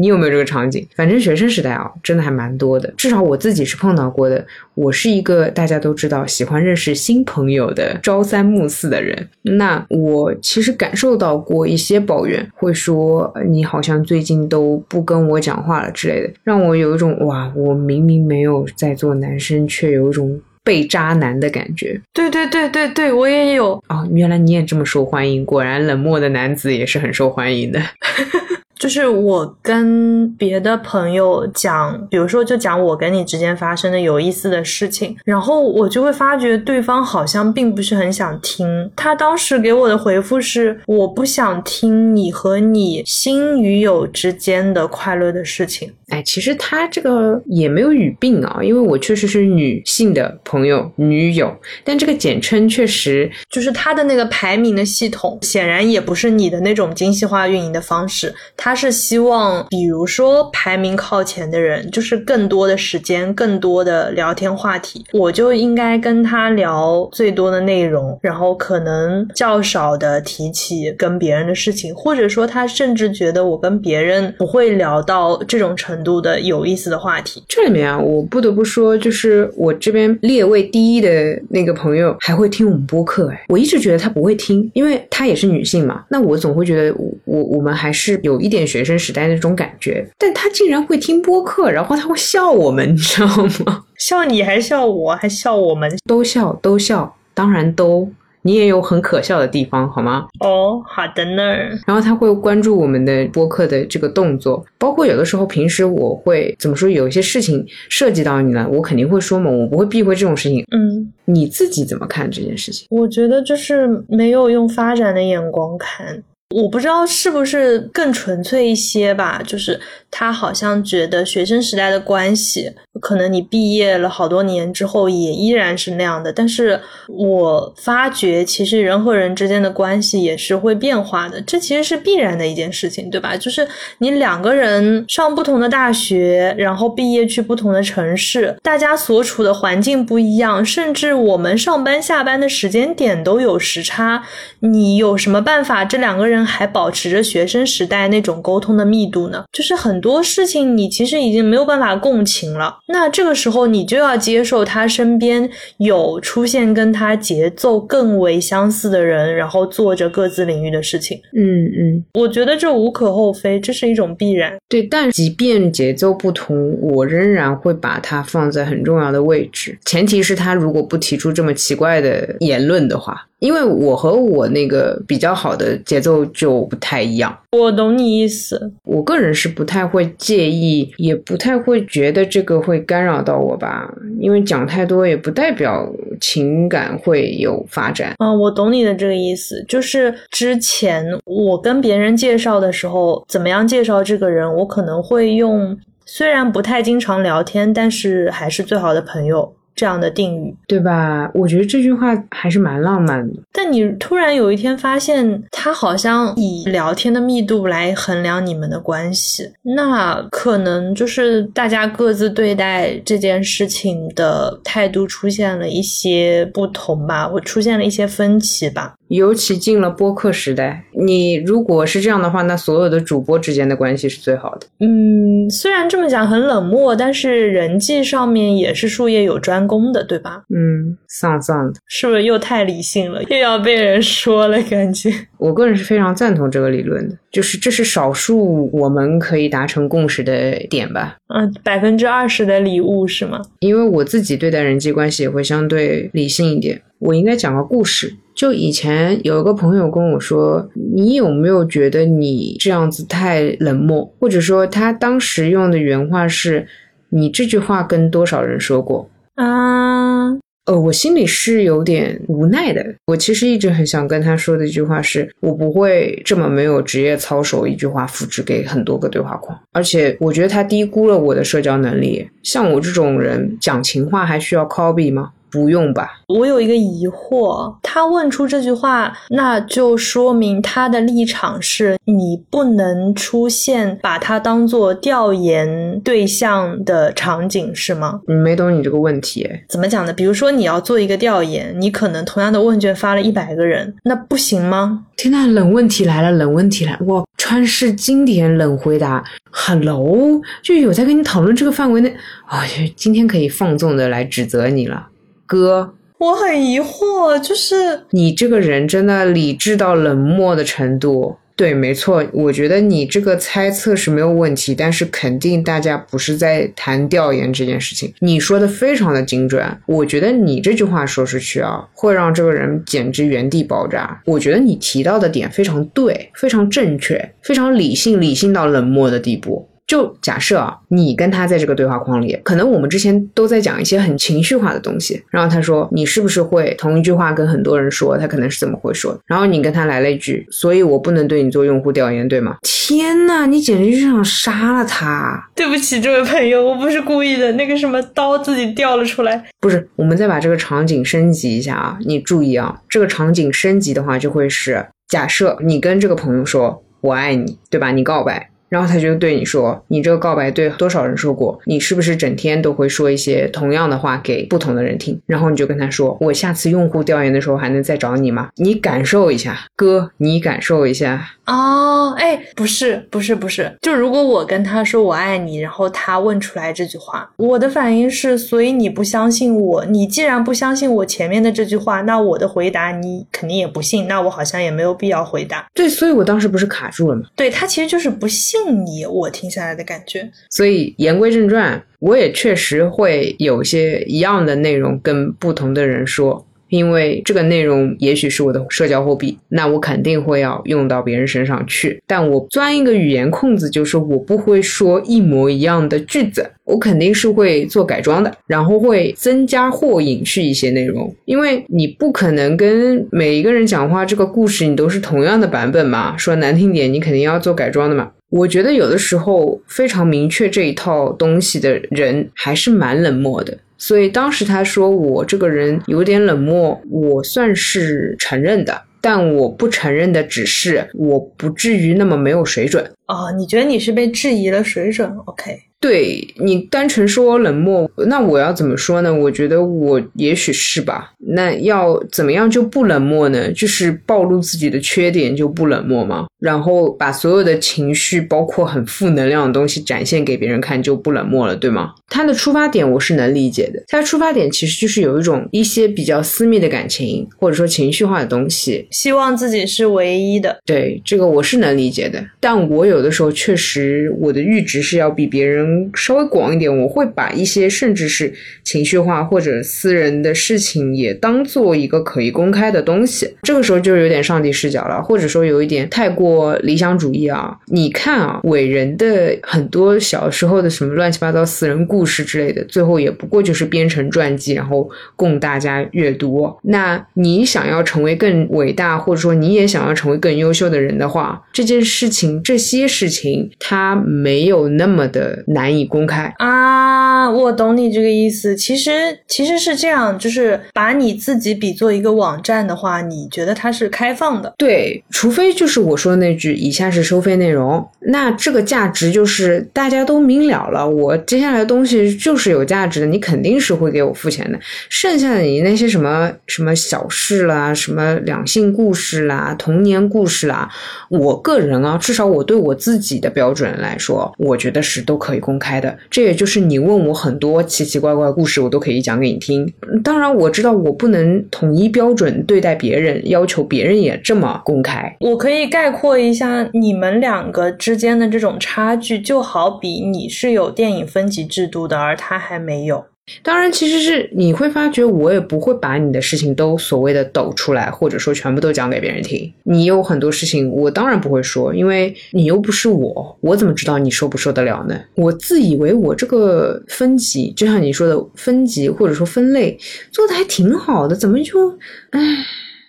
[0.00, 0.86] 你有没有这个场景？
[0.94, 4.46] 反正学生时代啊，真的还蛮多的，至少我自己是碰到过的。
[4.74, 22.00] 我是一个大家都知道喜欢认识新朋友的朝三暮四的人，那我其实感受到过一些抱怨，会说你好像最近都不跟我讲话了之类的，让我有一种哇，我明明没有在做男生，却有一种被渣男的感觉。
[22.12, 27.82] 对对对对对，我也有哦，原来你也这么受欢迎，果然冷漠的男子也是很受欢迎的。
[28.78, 38.90] 就是我跟别的朋友讲，比如说就讲我跟你之间发生的有意思的事情，然后我就会发觉对方好像并不是很想听。
[38.94, 45.92] 他当时给我的回复是：我不想听你和你新女友之间的快乐的事情。
[46.08, 58.34] 哎，其实他这个也没有语病啊，因为我确实是女性的朋友女友，但这个简称确实就是他的那个排名的系统，显然也不是你的那种精细化运营的方式。
[58.56, 75.97] 他是希望，比如说排名靠前的人，就是更多的时间、更多的聊天话题，我就应该跟他聊最多的内容，然后可能较少的提起跟别人的事情，或者说他甚至觉得我跟别人不会聊到这种程。
[76.02, 93.26] 度的有意思的话题，这里面啊，我不得不说，就是我这边列位第一的那个朋友还会听我们播客，哎，我一直觉得他不会听，因为她也是女性嘛，那我总会觉得我我们还是有一点学生时代那种感觉，但他竟然会听播客，然后他会笑我们，你知道
[93.66, 93.84] 吗？
[93.96, 98.08] 笑你还笑我，还笑我们，都笑都笑，当然都。
[98.48, 100.26] 你也有很可笑的地方，好吗？
[100.40, 101.42] 哦，好的呢。
[101.86, 110.64] 然后他会关注我们的播客的这个动作，包括有的时候平时我会怎么说，有一些事情涉及到你了，我肯定会说嘛，我不会避讳这种事情。
[110.74, 112.86] 嗯，你自己怎么看这件事情？
[112.88, 116.22] 我觉得就是没有用发展的眼光看。
[116.54, 119.78] 我不知道是不是更纯粹一些吧，就是
[120.10, 126.32] 他好像觉得学生时代的关系，可能你毕业了好多年之后也依然是那样的。
[126.32, 133.36] 但是我发觉，其实人和人之间的关系也是会变化的，这其实是必然的一件事情，对吧？
[133.36, 133.68] 就是
[133.98, 144.24] 你两个人上不同的大学，然后毕业去不同的城市，大家所处的环境不一样，甚至我们上班下班的时间点都有时差。
[144.60, 145.84] 你有什么办法？
[145.84, 146.38] 这两个人。
[146.48, 152.78] 还保持着学生时代那种沟通的密度呢，就是很多事情你其实已经没有办法共情了。
[152.88, 161.20] 那这个时候你就要接受他身边有出现跟他节奏更为相似的人，然后做着各自领域的事情。
[161.34, 164.56] 嗯嗯，我觉得这无可厚非，这是一种必然。
[164.68, 173.27] 对，但即便节奏不同，我仍然会把它放在很重要的位置，前提是他如果不提出这么奇怪的言论的话。
[173.40, 178.72] 因为我和我那个比较好的节奏就不太一样，我懂你意思。
[178.84, 183.88] 我个人是不太会介意，也不太会觉得这个会干扰到我吧。
[184.18, 185.88] 因为讲太多也不代表
[186.20, 188.14] 情感会有发展。
[188.18, 195.78] 嗯，我懂你的这个意思，就是之前我跟别人介绍的时候，怎么样介绍这个人，我可能会用。
[196.10, 199.52] 虽然不太经常聊天，但是还是最好的朋友。
[199.78, 201.30] 这样的定语，对吧？
[201.32, 203.40] 我觉得这句话还是蛮浪漫的。
[203.52, 218.96] 但你突然有一天发现，他好像以聊天的密度来衡量你们的关系，那可能就是大家各自对待这件事情的态度出现了一些不同吧，我出现了一些分歧吧。
[219.08, 224.66] 尤其进了播客时代，你如果是这样的话，那所有的主播之间的关系是最好的。
[224.80, 230.42] 嗯，虽然这么讲很冷漠，但是人际上面也是术业有专攻的，对吧？
[230.54, 233.22] 嗯，丧丧的，是不是又太理性了？
[233.24, 235.10] 又要被人说了，感觉。
[235.38, 241.16] 我个人是非常赞同这个理论的，就是这是少数我们可以达成共识的点吧。
[241.34, 243.40] 嗯，百分之二十的礼物是吗？
[243.60, 246.82] 因为我自己对待人际关系也会相对理性一点。
[246.98, 248.12] 我应该讲个故事。
[248.38, 256.64] 就以前有一个朋友跟我说：“你有没有觉得你这样子太冷漠？”或者说他当时用的原话是
[257.10, 260.30] ：“你这句话跟多少人说过？”啊，
[260.66, 262.94] 呃，我心里是有点无奈的。
[263.06, 269.58] 我其实一直很想跟他说的一句话是：我不会这么没有职业操守，一句话复制给很多个对话框。
[269.72, 272.28] 而且我觉得他低估了我的社交能力。
[272.44, 275.32] 像我这种人讲情话还需要 copy 吗？
[275.50, 277.74] 不用吧，我有一个疑惑。
[277.82, 288.20] 他问出这句话，那就说明他的立场是你不能出现把他当做调研对象的场景，是吗？
[288.26, 290.12] 没懂你这个问题，怎么讲呢？
[290.12, 295.04] 比如说你要做一个调研，你可能同样的问卷发了一百个人，那不行吗？
[295.16, 296.96] 天呐，冷问题来了，冷问题来！
[297.06, 302.14] 哇，川式经典冷回答，Hello，就有在跟你讨论这个范围内，
[302.46, 302.62] 啊，
[302.94, 305.08] 今天可以放纵的来指责你了。
[305.48, 311.36] 哥，我很疑惑，就是你这个人真的理智到冷漠的程度。
[311.56, 318.12] 对，没错，我觉得你这个猜测是没有问题，但是肯定大家不是在谈调研这件事情。
[318.20, 324.22] 你说的非常的精准，我觉得你这句话说出去啊，会让这个人简直原地爆炸。
[324.26, 329.66] 我觉得你提到的点非常对，非常正确，非常理性，理性到冷漠的地步。
[329.88, 339.18] 就假设啊，你跟他在这个对话框里，可能我们之前都在讲一些很情绪化的东西，然后他说你是不是会同一句话跟很多人说，他可能是怎么会说？
[339.26, 342.58] 然后你跟他来了一句，所以我不能对你做用户调研，对吗？
[342.62, 345.48] 天呐，你简直就想杀了他！
[345.54, 349.42] 对不起，这位朋友，我不是故意的，那个什么刀自己掉了出来。
[349.58, 357.90] 不是，我们再把这个场景升级一下啊，你注意啊，这个场景升级的话就会是，假设你跟这个朋友说我爱你，对吧？
[357.90, 358.50] 你告白。
[358.68, 361.58] 然后他就对你说：“你这个告白对多少人说过？
[361.64, 368.50] 你是不是整天都会说一些同样的话给不同的人听？”然后你就跟他说：“我下次用户调研的时候还能再找你吗？
[368.56, 379.82] 你感受一下，哥，你感受一下。”哦，哎，不是，不是，不是，就如果我跟他说我爱你，然后他问出来这句话，我的反应是：所以你不相信我？
[379.86, 385.66] 你既然不相信我前面的这句话，那我的回答你肯定也不信，那我好像也没有必要回答。
[385.72, 387.22] 对，所以我当时不是卡住了吗？
[387.34, 390.30] 对他其实就是不信你，我听下来的感觉。
[390.50, 396.44] 所以言归正传，我也确实会有些一样的内容跟不同的人说。
[396.68, 402.02] 因为这个内容也许是我的社交货币，那我肯定会要用到别人身上去。
[402.06, 411.14] 但我钻一个语言空子，就是我不会说一模一样的句子，我肯定是会做改装的，然后会增加或隐去一些内容。
[411.24, 416.16] 因为你不可能跟每一个人讲话，这个故事你都是同样的版本嘛。
[416.16, 418.10] 说难听点，你肯定要做改装的嘛。
[418.30, 423.56] 我觉得有的时候非常明确这一套东西的人还是蛮冷漠的。
[423.78, 432.84] 所以当时他说我这个人有点冷漠，我算是承认的，但我不承认的只是我不至于那么没有水准。
[433.06, 435.67] 哦，你觉得你是被质疑了水准？OK。
[435.80, 439.14] 对你单纯说冷漠，那我要怎么说呢？
[439.14, 441.12] 我觉得我也许是吧。
[441.18, 443.52] 那要怎么样就不冷漠呢？
[443.52, 446.26] 就是暴露自己的缺点就不冷漠吗？
[446.40, 451.92] 然后把所有的情绪，包括很负能量的东西展现给别人看就不冷漠了，对吗？
[452.08, 453.80] 他的出发点我是能理解的。
[453.86, 460.58] 他的出发点其实就是有一种一些比较私密的感情，或者说情绪化的东西，希望自己是唯一的。
[460.64, 462.24] 对这个我是能理解的。
[462.40, 465.67] 但我有的时候确实我的阈值是要比别人。
[465.94, 468.32] 稍微广一点，我会把一些甚至是
[468.64, 473.34] 情绪化或者私人的事情也当做一个可以公开的东西。
[473.42, 477.56] 这个时候就有点上帝视角了，或者说有一点太过理想主义啊。
[477.66, 486.52] 你看啊，伟人的很多小时候的什么乱七八糟私人故事之类的，最后也不过就是编成传记，然后供大家阅读。
[486.62, 495.57] 那你想要成为更伟大，或者说你也想要成为更优秀的人的话，这件事情、这些事情，它没有那么的难。
[495.58, 497.28] 难以公开啊。
[497.28, 498.54] 我懂你这个意思。
[498.54, 504.54] 其实其实是这样，就是把你自己比作一个网站的话，你觉得它是开放的？
[504.56, 510.88] 对，除非就是我说的那句，以下是收费内容，那这个价值就是大家都明了了。
[510.88, 514.58] 我接下来的东西就是有价值的，你肯定是会给我付钱的。
[514.88, 520.70] 剩下的你那些什么什么小事啦，什么两性故事啦，童年故事啦，
[521.10, 525.96] 我个人啊，至少我对我自己的标准来说，我觉得是都可以公开的。
[526.10, 529.66] 这也就是你问我很多奇奇怪怪的故事，我都可以讲给你听。
[530.04, 535.16] 当然，我知道我不能统一标准对待别人，要求别人也这么公开。
[535.20, 543.06] 我可以概括一下你们两个之间的这种差距，就好比你是有电影分级制度的，而他还没有。
[543.42, 549.52] 当然，其实是你会发觉，我也不会把你的事情都所谓的抖出来，或者说全部都讲给别人听。
[549.64, 554.98] 你有很多事情，我当然不会说，因为你又不是我，我怎么知道你受不受得了呢？
[555.14, 559.78] 我自以为我这个分级，就像你说的分级或者说分类
[560.10, 561.78] 做的还挺好的，怎么就
[562.10, 562.20] 唉？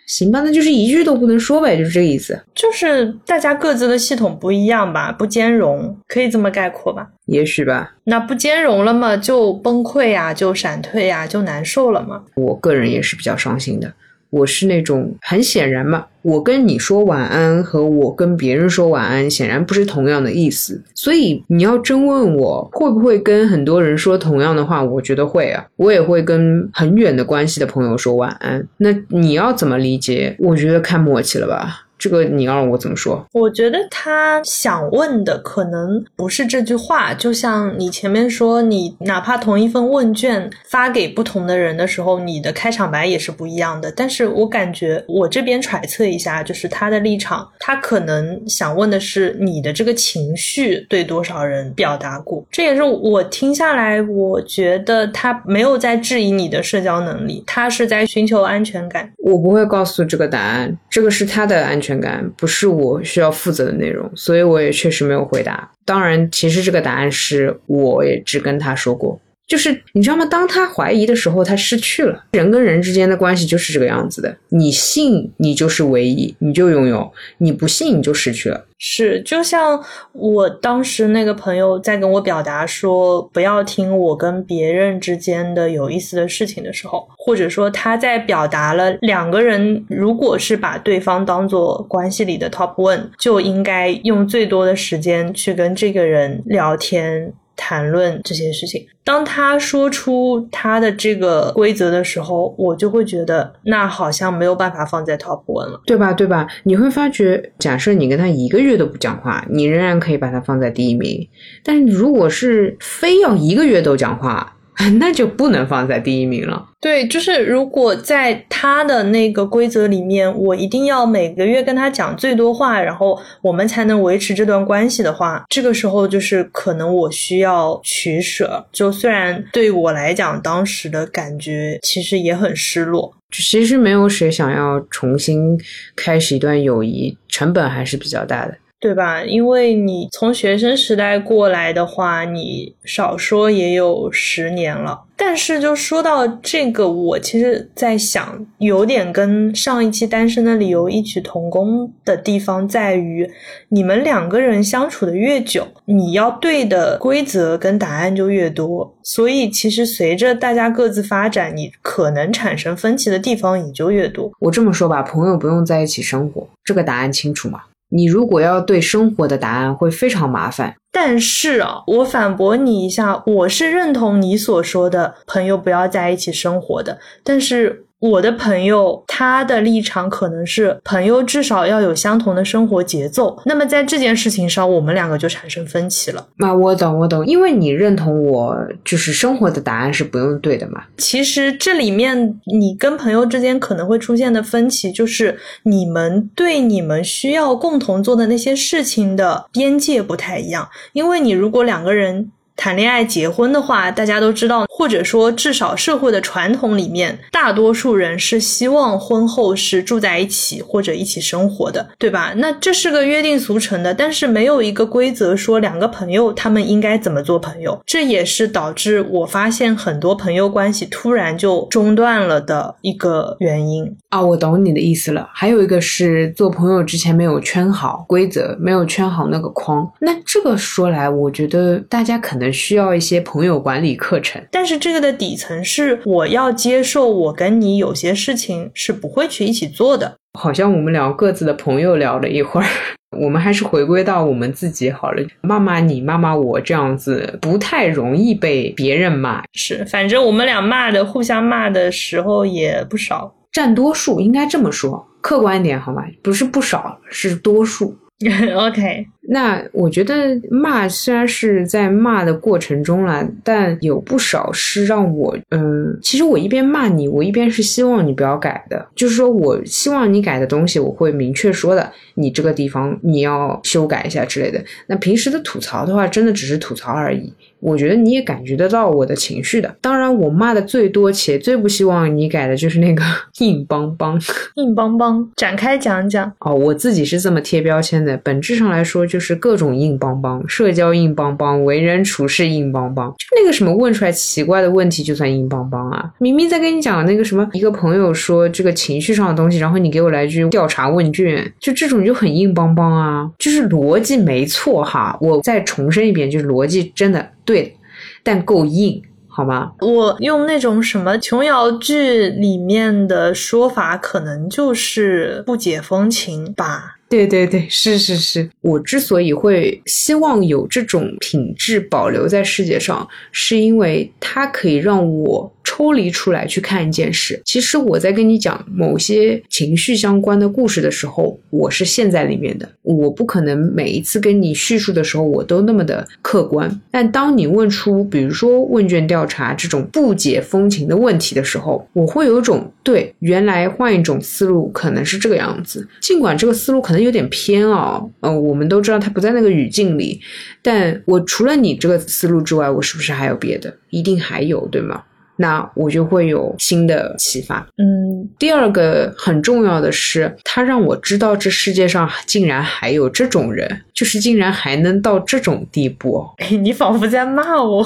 [0.10, 2.38] 行吧，那就是一句都不能说呗，就是这个意思。
[2.56, 7.08] 就是大家各自的系统不一样吧，不兼容，可以这么概括吧？
[7.28, 7.94] 也许吧。
[8.06, 12.24] 那不兼容了嘛，就崩溃呀，就闪退呀，就难受了嘛。
[12.36, 13.94] 我个人也是比较伤心的。
[14.30, 28.68] 我是那种很显然嘛，我跟你说晚安和我跟别人说晚安显然不是同样的意思，所以你要真问我会不会跟很多人说同样的话，我觉得会啊，我也会跟很远的关系的朋友说晚安。
[28.78, 30.36] 那你要怎么理解？
[30.40, 31.88] 我觉得看默契了吧。
[32.00, 33.24] 这个你让我怎么说？
[33.34, 43.92] 我觉得他想问的可能不是这句话，就像你前面说，你哪怕同一份问卷发给不同的人的时候，你的开场白也是不一样的。
[43.92, 52.46] 但是我感觉我这边揣测一下，就是他的立场，他可能想问的是你的这个情绪对多少人表达过。
[52.50, 59.12] 这也是我听下来，我觉得他没有在质疑你的社交能力，他是在寻求安全感。
[59.18, 61.89] 我不会告诉这个答案，这个是他的安全。
[61.90, 65.72] 全感不是我需要负责的内容，所以我也确实没有回答。
[65.84, 69.20] 当然，其实这个答案是我也只跟他说过，
[69.50, 70.24] 就是你知道吗？
[70.26, 72.24] 当他怀疑的时候，他失去了。
[72.32, 78.66] 人跟人之间的关系就是这个样子的，你信你就是唯一，你就拥有；你不信你就失去了。
[78.78, 79.84] 是，就像
[80.14, 97.34] 我当时那个朋友在跟我表达说不要听我跟别人之间的有意思的事情的时候，或者说他在表达了两个人如果是把对方当做关系里的 top one，就应该用最多的时间去跟这个人聊天。
[97.60, 106.14] 谈论这些事情，当他说出他的这个规则的时候，我就会觉得那好像没有办法放在 top one 了，对吧？
[106.14, 106.48] 对吧？
[106.64, 111.28] 你会发觉，假设你跟他一个月都不讲话，你仍然可以把他放在第一名，
[111.62, 114.56] 但如果是非要一个月都讲话。
[115.00, 116.66] 那就不能放在第一名了。
[116.80, 128.66] 对，就是如果在他的那个规则里面，我一定要每个月跟他讲最多话，然后我们才能维持这段关系的话，这个时候就是可能我需要取舍。
[128.72, 133.14] 就虽然对我来讲，当时的感觉其实也很失落。
[133.32, 135.60] 其实没有谁想要重新
[135.96, 138.56] 开始一段友谊，成本还是比较大的。
[138.80, 139.24] 对吧？
[139.24, 145.04] 因为你从学生时代过来的话，你少说也有十年了。
[145.18, 153.30] 但是就说到这个，我其实在想，有点跟上一期单身的理由异曲同工的地方在于，
[153.68, 158.96] 你们两个人相处的越久，你要对的规则跟答案就越多。
[159.04, 164.32] 所以其实随着大家各自发展，你可能产生分歧的地方也就越多。
[164.40, 167.64] 我这么说吧，朋友不用在一起生活，这个答案清楚吗？
[167.90, 177.86] 你如果要对生活的答案会非常麻烦，但是啊，我反驳你一下，我是认同你所说的朋友不要在一起生活的，但是。
[178.00, 183.38] 我的朋友，他的立场可能是朋友至少要有相同的生活节奏。
[183.46, 186.26] 那么在这件事情上，我们两个就产生分歧了。
[186.38, 190.84] 那我懂，我懂，因为你认同我，就是生活的答案是不用对的嘛。
[190.98, 200.70] 其实这里面你跟朋友之间可能会出现的分歧，就是你们对你们需要共同做的那些事情的边界不太一样。
[200.94, 202.32] 因为你如果两个人。
[202.60, 212.34] 谈恋爱、结婚的话，大家都知道或者说至少社会的传统里面，大多数人是希望婚后是住在一起或者一起生活的，对吧？
[212.36, 224.22] 那这是个约定俗成的，但是没有一个规则说两个朋友他们应该怎么做朋友，这也是导致我发现很多朋友关系突然就中断了的一个原因啊。
[224.22, 225.30] 我懂你的意思了。
[225.34, 229.90] 还有一个是做朋友之前没有圈好规则，没有圈好那个框。
[230.02, 234.42] 那这个说来，我觉得大家可能需要一些朋友管理课程。
[234.52, 240.18] 但是这个的底层是我要接受，我跟你有些事情是不会去一起做的。
[240.40, 242.68] 好像我们聊各自的朋友聊了一会儿，
[243.20, 245.24] 我们还是回归到我们自己好了。
[245.42, 249.44] 骂骂你，骂骂我，这样子不太容易被别人骂。
[249.54, 256.04] 是，反正我们俩骂的，互相骂的时候也不少，占多数，应该这么说，客观一点好吗？
[256.22, 257.98] 不是不少，是多数。
[258.56, 274.64] OK，那我觉得骂虽然是在骂的过程中了，但有不少是让我，嗯，其实我一边骂你，我一边是希望你不要改的，就是说我希望你改的东西，我会明确说的，你这个地方你要修改一下之类的。
[274.88, 277.32] 那平时的吐槽的话，真的只是吐槽而已。
[277.60, 279.76] 我觉得你也感觉得到我的情绪的。
[279.82, 283.04] 当然，我骂的最多且最不希望你改的就是那个
[283.40, 284.18] 硬邦邦。
[284.56, 286.32] 硬邦邦，展开讲讲。
[286.40, 288.16] 哦，我自己是这么贴标签的。
[288.24, 293.14] 本质上来说，就是各种硬邦邦，社交硬邦邦，为人处事硬邦邦。
[293.18, 296.12] 就那个什么问出来奇怪的问题就算硬邦邦啊？
[296.20, 303.30] 明明在跟你讲那个什么，一个朋友说这个情绪上的东西，然后你给我来句调查问卷，就这种就很硬邦邦啊。
[303.40, 307.28] 就是逻辑没错哈，我再重申一遍，就是逻辑真的。
[307.44, 307.76] 对，
[308.22, 309.72] 但够硬，好吗？
[309.82, 316.99] 我用那种什么琼瑶剧里面的说法，可能就是不解风情吧。
[317.10, 318.50] 对对对，是是是。
[318.62, 325.52] 我之所以会希望有这种品质保留在世界上，是因为它可以让我。
[325.66, 332.68] 抽离出来去看一件事，其实我在跟你讲某些情绪相关的故事的时候，我是陷在里面的。
[332.82, 336.82] 我不可能每一次跟你叙述的时候，我都那么的客观。
[336.90, 345.88] 但当你问出，比如说问卷调查这种不解风情的问题的时候，我会有种对，原来换一种思路可能是这个样子。
[346.02, 350.20] 尽管这个思路可能有点偏哦，嗯，我们都知道他不在那个语境里，
[350.62, 353.76] 但我除了你这个思路之外，我是不是还有别的？
[353.90, 355.04] 一定还有，对吗？
[355.42, 357.66] 那我就会有新的启发。
[357.78, 366.30] 嗯，第二个很重要的是，他让我知道这世界上竟然还有这种人，就是竟然还能到这种地步。
[366.40, 367.86] 哎，你仿佛在骂我。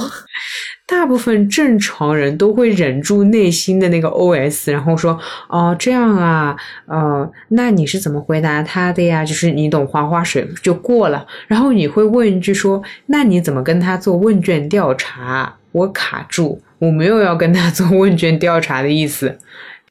[0.85, 5.17] 大部分正常人都会忍住内心的那个 OS，然后说
[5.49, 6.55] ：“哦，这样啊，
[6.87, 9.23] 呃，那你是怎么回答他的呀？
[9.23, 11.25] 就是你懂花花水就过了。
[11.47, 15.55] 然后你会问一句说：那你怎么跟他做问卷调查？
[15.71, 19.37] 我卡住。”我没有要跟他做问卷调查的意思，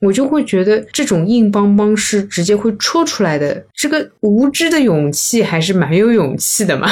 [0.02, 3.64] 我就会觉得这种硬邦邦是直接会戳出来的。
[3.72, 6.90] 这个无知的勇气还是蛮有勇气的嘛。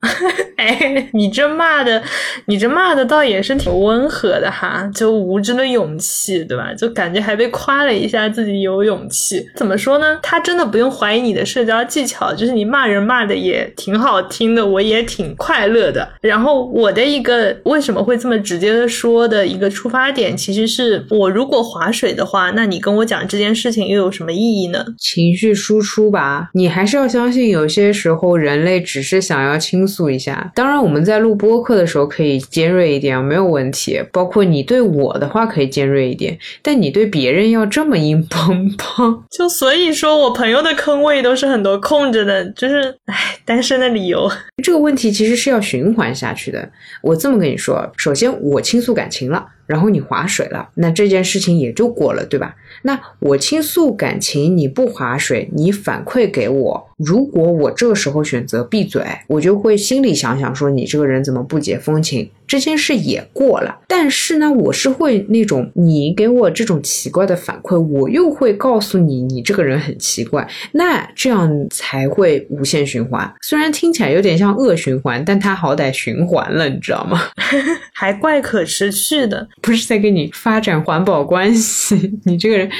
[0.56, 2.02] 哎，你这骂的，
[2.46, 6.72] 你这骂的倒也是挺温和的哈，就无知的勇气，对吧？
[6.74, 9.46] 就感觉还被夸了一下，自己有勇气。
[9.54, 10.18] 怎么说呢？
[10.22, 16.08] 他真的不用怀疑你的社交技巧，就是你骂人骂的也挺好听的，我也挺快乐的。
[16.20, 24.84] 然后我的一个为什么会这么直接的说的一个出发点，其实是我如果划水的话，那你跟我讲这件事情又有什么意义呢？
[24.98, 30.50] 情绪输出吧，你还是要相信，有些时候人类只是想要诉一下。
[30.54, 34.02] 当然，我们在录播客的时候可以尖锐一点，没有问题。
[34.12, 44.30] 包括你对我的话可以尖锐一点，但你对别人要这么硬邦邦， 就所以说我朋友的坑位都是很多空着的，就是唉，单身的理由。
[44.62, 46.70] 这个问题其实是要循环下去的。
[47.02, 49.48] 我这么跟你说，首先我倾诉感情了。
[49.66, 52.54] 然后你划水了，那这件事情也就过了，对吧？
[52.82, 62.30] 那我倾诉感情，你不划水，你反馈给我，如果我这个时候选择闭嘴，我就会心里想想说，你这个人怎么不解风情？
[62.46, 73.34] 这件事也过了，但是呢，我是会那种你给我这种奇怪的反馈，我又会告诉你，你这个人很奇怪，那这样才会无限循环。
[73.42, 77.20] 虽然听起来有点像恶循环，但它好歹循环了，你知道吗？
[77.92, 82.12] 还怪可持续的，不是在跟你发展环保关系。
[82.24, 82.70] 你这个人，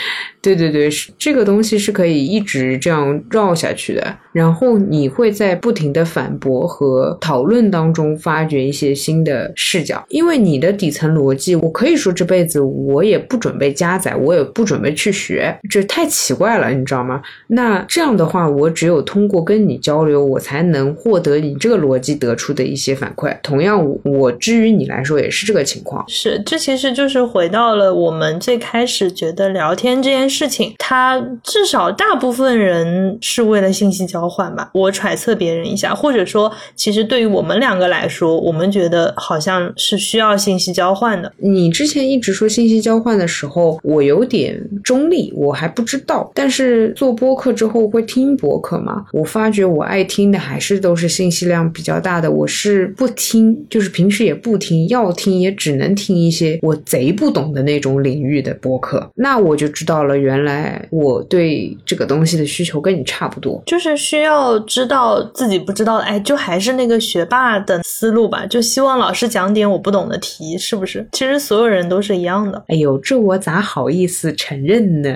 [0.42, 4.18] 对对对，这个东西是可以一直这样绕下去的。
[4.37, 17.22] 然后你会在不停的反驳和讨论当中发掘一些新的视角，因为你的底层逻辑，我可以说这辈子我也不准备加载，我也不准备去学，这太奇怪了，你知道吗？
[17.47, 23.34] 那这样的话，我只有通过跟你交流，我才能获得你这个逻辑得出的一些反馈。
[23.43, 26.05] 同样，我至于你来说也是这个情况。
[26.09, 34.70] 是，这其实就是回到了我们最开始觉得聊天这件事情，它至少大部分人是为了信息交换吧。
[34.74, 41.32] 我揣测别人一下，或者说，其实对于我们两个来说，我们觉得好像是需要信息交换的。
[41.38, 46.30] 你之前一直说信息交换的时候，我有点中立，我还不知道。
[46.34, 49.04] 但是做播客之后会听播客吗？
[49.12, 52.30] 我发觉我爱听的还是都是信息量比较大的。
[52.30, 59.10] 我是不听，就是平时也不听，要听也只能听一些我贼不懂的那种领域的播客。
[59.14, 66.04] 那我就知道了，原来我对这个东西的需求跟你差不多，就是需要知道自己不知道的。
[66.04, 71.08] 哎，就还是那个学霸的思路吧，就希望老师讲点我不懂的题，是不是？
[71.12, 72.64] 其实所有人都是一样的。
[72.68, 75.10] 哎呦，这我咋好意思承认呢？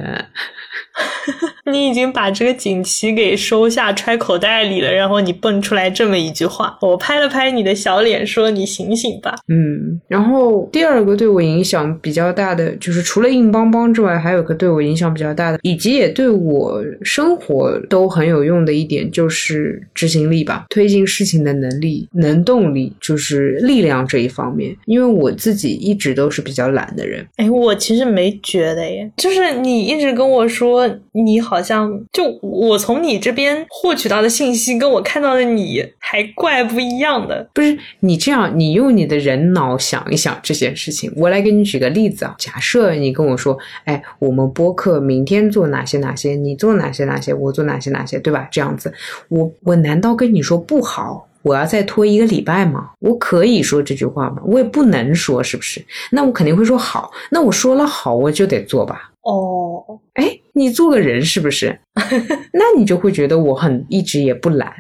[1.70, 24.74] 你已经把这个锦旗给收下，揣口袋里了，然后你蹦出来这么一句话，我拍了拍你的小脸，说：“你醒醒吧。”嗯，然后第二个对我影响比较大的，就是除了硬邦邦之外，还有个对我影响比较大的，以及也对我生活都很有用的一点，就是执行力吧，推进事情的能力、能动力，就是力量这一方面。
[24.86, 27.24] 因为我自己一直都是比较懒的人。
[27.36, 31.60] 哎，我其实没觉得耶，就是你一直跟我说你好。
[31.60, 37.46] 像就我从你这边获取到的信息，跟我看到的你还怪不一样的。
[37.52, 41.12] 不是你这样，你用你的人脑想一想这件事情。
[41.16, 48.48] 我来给你举个例子啊，假设你跟我说，哎，我们播客明天做哪些哪些，你做哪些哪些，我做哪些哪些，对吧？
[48.50, 48.92] 这样子，
[49.28, 51.28] 我我难道跟你说不好？
[51.42, 52.90] 我要再拖一个礼拜吗？
[53.00, 54.42] 我可以说这句话吗？
[54.46, 55.84] 我也不能说，是不是？
[56.10, 57.10] 那我肯定会说好。
[57.30, 59.10] 那我说了好，我就得做吧。
[59.22, 59.82] 哦，
[60.14, 61.78] 哎，你做个人是不是？
[62.52, 64.72] 那你就会觉得我很一直也不懒。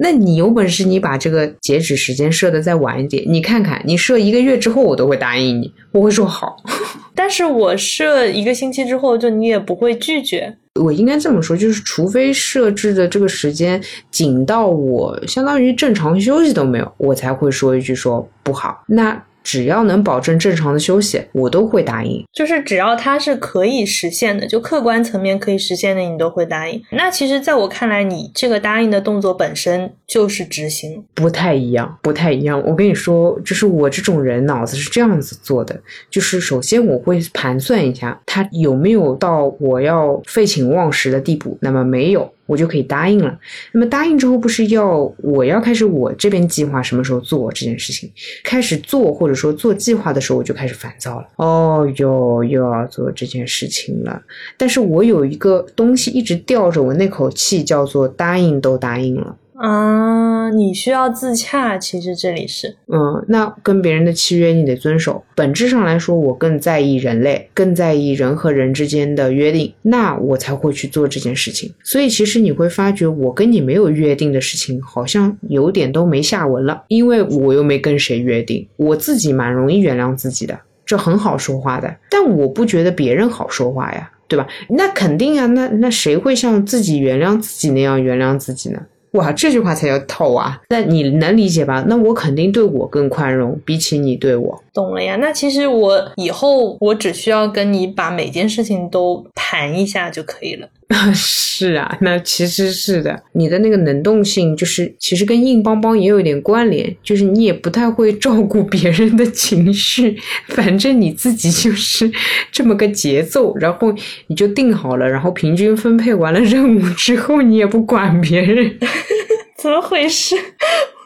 [0.00, 3.24] 那你有本事，你把这个截止时间设的再晚一点。
[3.26, 6.56] 你看看，你设一个月之后，我都会答应你，我会说好。
[7.16, 10.56] 但是我设一个星期之后，就你也不会拒绝。
[10.78, 18.82] 我应该这么说，就是除非设置的这个时间紧到我相当于正常休息都没有，我才会说一句说不好。
[18.86, 19.22] 那。
[19.48, 22.22] 只要能保证正常的休息，我都会答应。
[22.34, 26.82] 就是只要它是可以实现的，就客观层面可以实现的，你都会答应。
[26.90, 32.62] 那其实，在我看来，你这个答应的动作本身就是执行，不太一样，不太一样。
[32.66, 35.80] 我跟你说，就是我这种人脑子是这样子做的，
[36.10, 41.56] 就是首先我会盘算一下，他有没有到我要废寝忘食的地步。
[41.62, 42.30] 那么没有。
[42.48, 43.38] 我就可以答应了。
[43.72, 48.10] 那么答应之后，不是要我要开始我这边计划什么时候做这件事情？
[48.42, 51.28] 开始做或者说做计划的时候，我就开始烦躁了。
[51.36, 54.22] 哦哟，又要做这件事情了。
[54.56, 59.36] 但是我有一个东西一直吊着我那口气，叫做答应都答应了。
[59.58, 61.76] 啊，你需要自洽。
[61.76, 65.24] 其实这里是，嗯，那跟别人的契约你得遵守。
[65.34, 71.74] 本质上来说，我更在意人类，更在意人和人之间的约定，那我才会去做这件事情。
[71.82, 78.66] 所以其实你会发觉，我跟你没有约定的事情，好像有点都没下文了，因为我又没跟谁约定。
[78.76, 81.92] 我自己蛮容易原谅自己的，这很好说话的。
[82.08, 84.46] 但我不觉得别人好说话呀，对吧？
[84.68, 88.80] 那肯定啊，那那谁会像自己原谅自己那样原谅自己呢？
[89.12, 90.60] 哇，这句话才叫透啊！
[90.68, 91.84] 那你能理解吧？
[91.88, 94.62] 那我肯定对我更宽容，比起你对我。
[94.78, 95.16] 懂了呀。
[95.16, 100.68] 那其实我以后我只需要跟你把每件事情都盘一下就可以了。
[101.12, 103.20] 是啊，那其实是的。
[103.32, 110.16] 你的那个能动性，就是其实跟硬邦邦也有点关联，就是你也不太会照顾别人的情绪，
[110.46, 112.10] 反正你自己就是
[112.52, 113.92] 这么个节奏，然后
[114.28, 118.78] 你就定好了，然后平均分配完了任务之后，你也不管别人，
[119.60, 120.36] 怎么回事？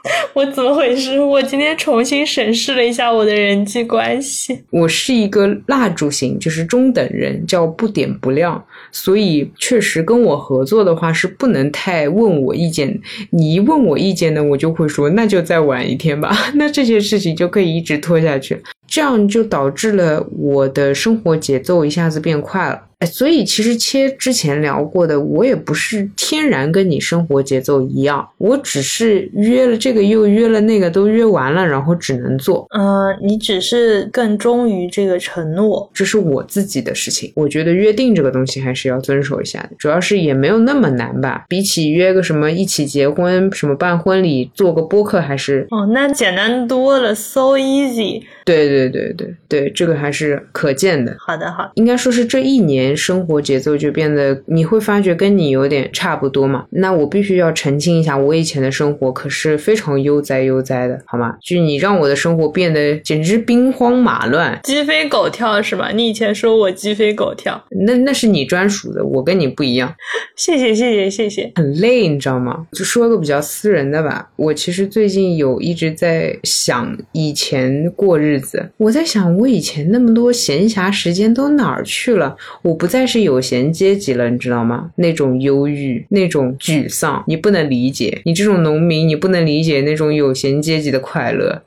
[0.34, 1.20] 我怎么回事？
[1.20, 4.58] 我今天重新审视了一下我的人际关系。
[4.70, 8.62] 我是一个蜡烛型，就是中等人，叫不点不亮。
[8.90, 13.00] 所以确实跟我合作的话是不能太问我意见。
[13.30, 16.36] 你一问我意见呢，我就会说那就再晚一天吧。
[16.54, 22.82] 那这些事情就可以一直拖下去，这样就导致了我的生活节奏一下子变快了。
[22.98, 32.64] 哎，所以其实切之前聊过的，我也不是天然跟你生活节奏一样，我只是约了这个又约了那个，都约完了，然后只能做。
[32.70, 37.32] 嗯，你只是更忠于这个承诺，这是我自己的事情。
[37.34, 41.44] 我觉得约定这个东西还是要遵守一下的，主要是也没有那么难吧。
[41.48, 48.22] 比起约个什么一起结婚、什么办婚礼、做个播客，还是哦，那简单多了，so easy。
[48.44, 51.14] 对对对对对，这个还是可见的。
[51.18, 56.66] 好的，好，应该说是这一年生活节奏就变得，你会发觉跟你有点差不多嘛。
[56.70, 61.34] 那我必须要澄清一下，我以前的生活可是非常悠哉悠哉的，好吗？
[61.42, 65.90] 就你让我的生活变得简直兵荒马乱、鸡飞狗跳是吧？
[65.94, 69.94] 你以前说我鸡飞狗跳，那那是你专属的，我跟你不一样。
[70.36, 72.66] 谢谢谢谢谢谢，很累，你知道吗？
[72.72, 78.32] 就说个比较私人的吧，我其实最近有一直在想以前过日。
[78.42, 82.36] 子，我在想，我以前那么多闲暇时间都哪儿去了？
[82.62, 84.90] 我不再是有闲阶级了，你知道吗？
[84.96, 88.20] 那种忧郁，那种沮丧，你不能理解。
[88.24, 91.62] 你这种农民，你不能理解那种有闲阶级的快乐。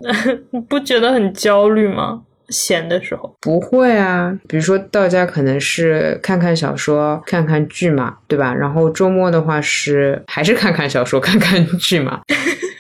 [0.51, 2.23] 你 不觉得很焦虑吗？
[2.49, 8.53] 闲的时候不会啊，比如说到家可能是看看小说、看看剧嘛，对吧？
[8.53, 12.21] 然后周末的话是还是看看小说、看看剧嘛。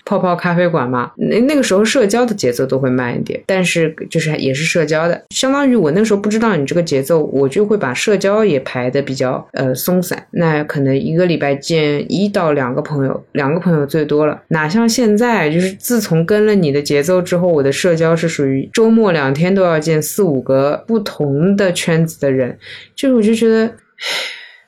[0.05, 10.25] 泡泡咖啡馆嘛，那那个时候社交的节奏都会慢一点，但是就是也是社交的，相当于我那时候不知道你这个节奏，我就会把社交也排的比较呃松散。
[10.31, 22.57] 那可能一个礼拜见一到两个朋友，两个朋友最多了，哪像现在，就是自从跟了你的节奏之后，我的社交是属于周末两天都要见四五个不同的圈子的人，
[22.95, 23.73] 就是我就觉得。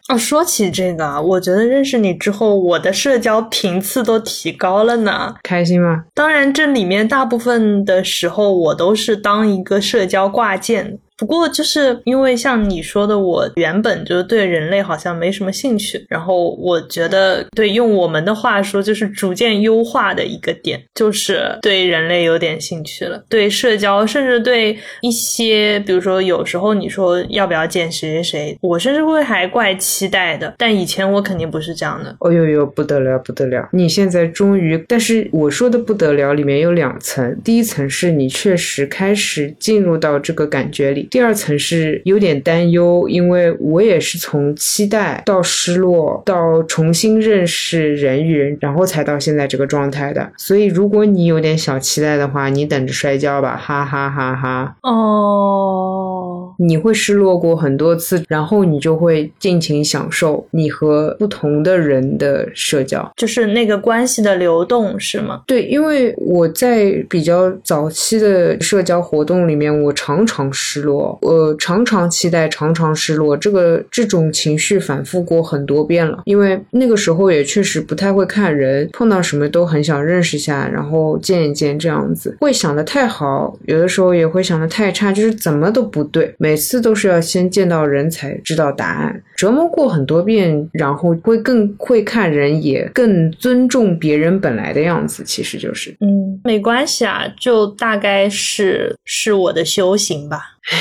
[0.09, 5.35] 哦，说起这个，我觉得认识你之后，我的社交频次都提高了呢。
[5.43, 6.05] 开心吗？
[6.13, 10.97] 当然，这里面大部分的时候，我都是当一个社交挂件。
[11.17, 16.05] 不过，就是因为像你说的，我原本就是对人类好像没什么兴趣。
[16.07, 30.53] 然后，我觉得，对用我们的话说，就是逐渐优化的一个点，就是对人类有点兴趣了，对社交，甚至对一些，比如说有时候你说要不要见谁谁谁，我甚至会还怪期待的。
[30.55, 32.15] 但以前我肯定不是这样的。
[32.19, 33.67] 哦呦呦，不得了，不得了！
[33.71, 41.06] 你现在终于，但是我说的不得了里面有两层，第一层是你确实开始进入到这个感觉里。
[41.09, 50.31] 第二层是有点担忧，因为我也是从期待到失落，到重新认识人与人，然后才到现在这个状态的。
[50.37, 54.75] 所以，如果你有点小期待的话，你等着摔跤吧，哈哈哈哈！
[54.83, 65.41] 哦，你会失落过很多次，然后你就会尽情享受你和不同的人的社交，就是那个关系的流动，是吗？
[65.47, 71.17] 对，因为我在比较早期的社交活动里面，我常常失落。
[71.21, 76.21] 我常常期待，常常失落，这个这种情绪反复过很多遍了。
[76.25, 82.35] 因为那个时候也确实不太会看人，碰到什么都很想认识一下，然后见一见这样子。
[82.39, 86.33] 会想的太好，有的时候也会想的太差，就是怎么都不对。
[86.47, 95.25] 每次都是要先见到人才知道答案，折磨过很多遍，然后会更会看人，也更尊重别人本来的样子。
[95.25, 100.37] 其实就是，嗯，没关系啊，就大概是是我的修行吧。
[100.71, 100.77] 唉，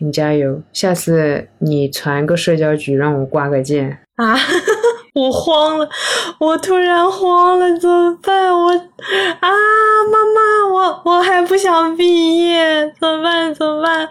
[0.00, 0.60] 你加油！
[0.72, 4.36] 下次你传个社交局让我挂个件啊！
[5.14, 5.88] 我慌了，
[6.38, 8.52] 我突然慌了，怎么办？
[8.52, 9.48] 我啊，
[10.12, 13.54] 妈妈，我我还不想毕业，怎么办？
[13.54, 14.06] 怎么办？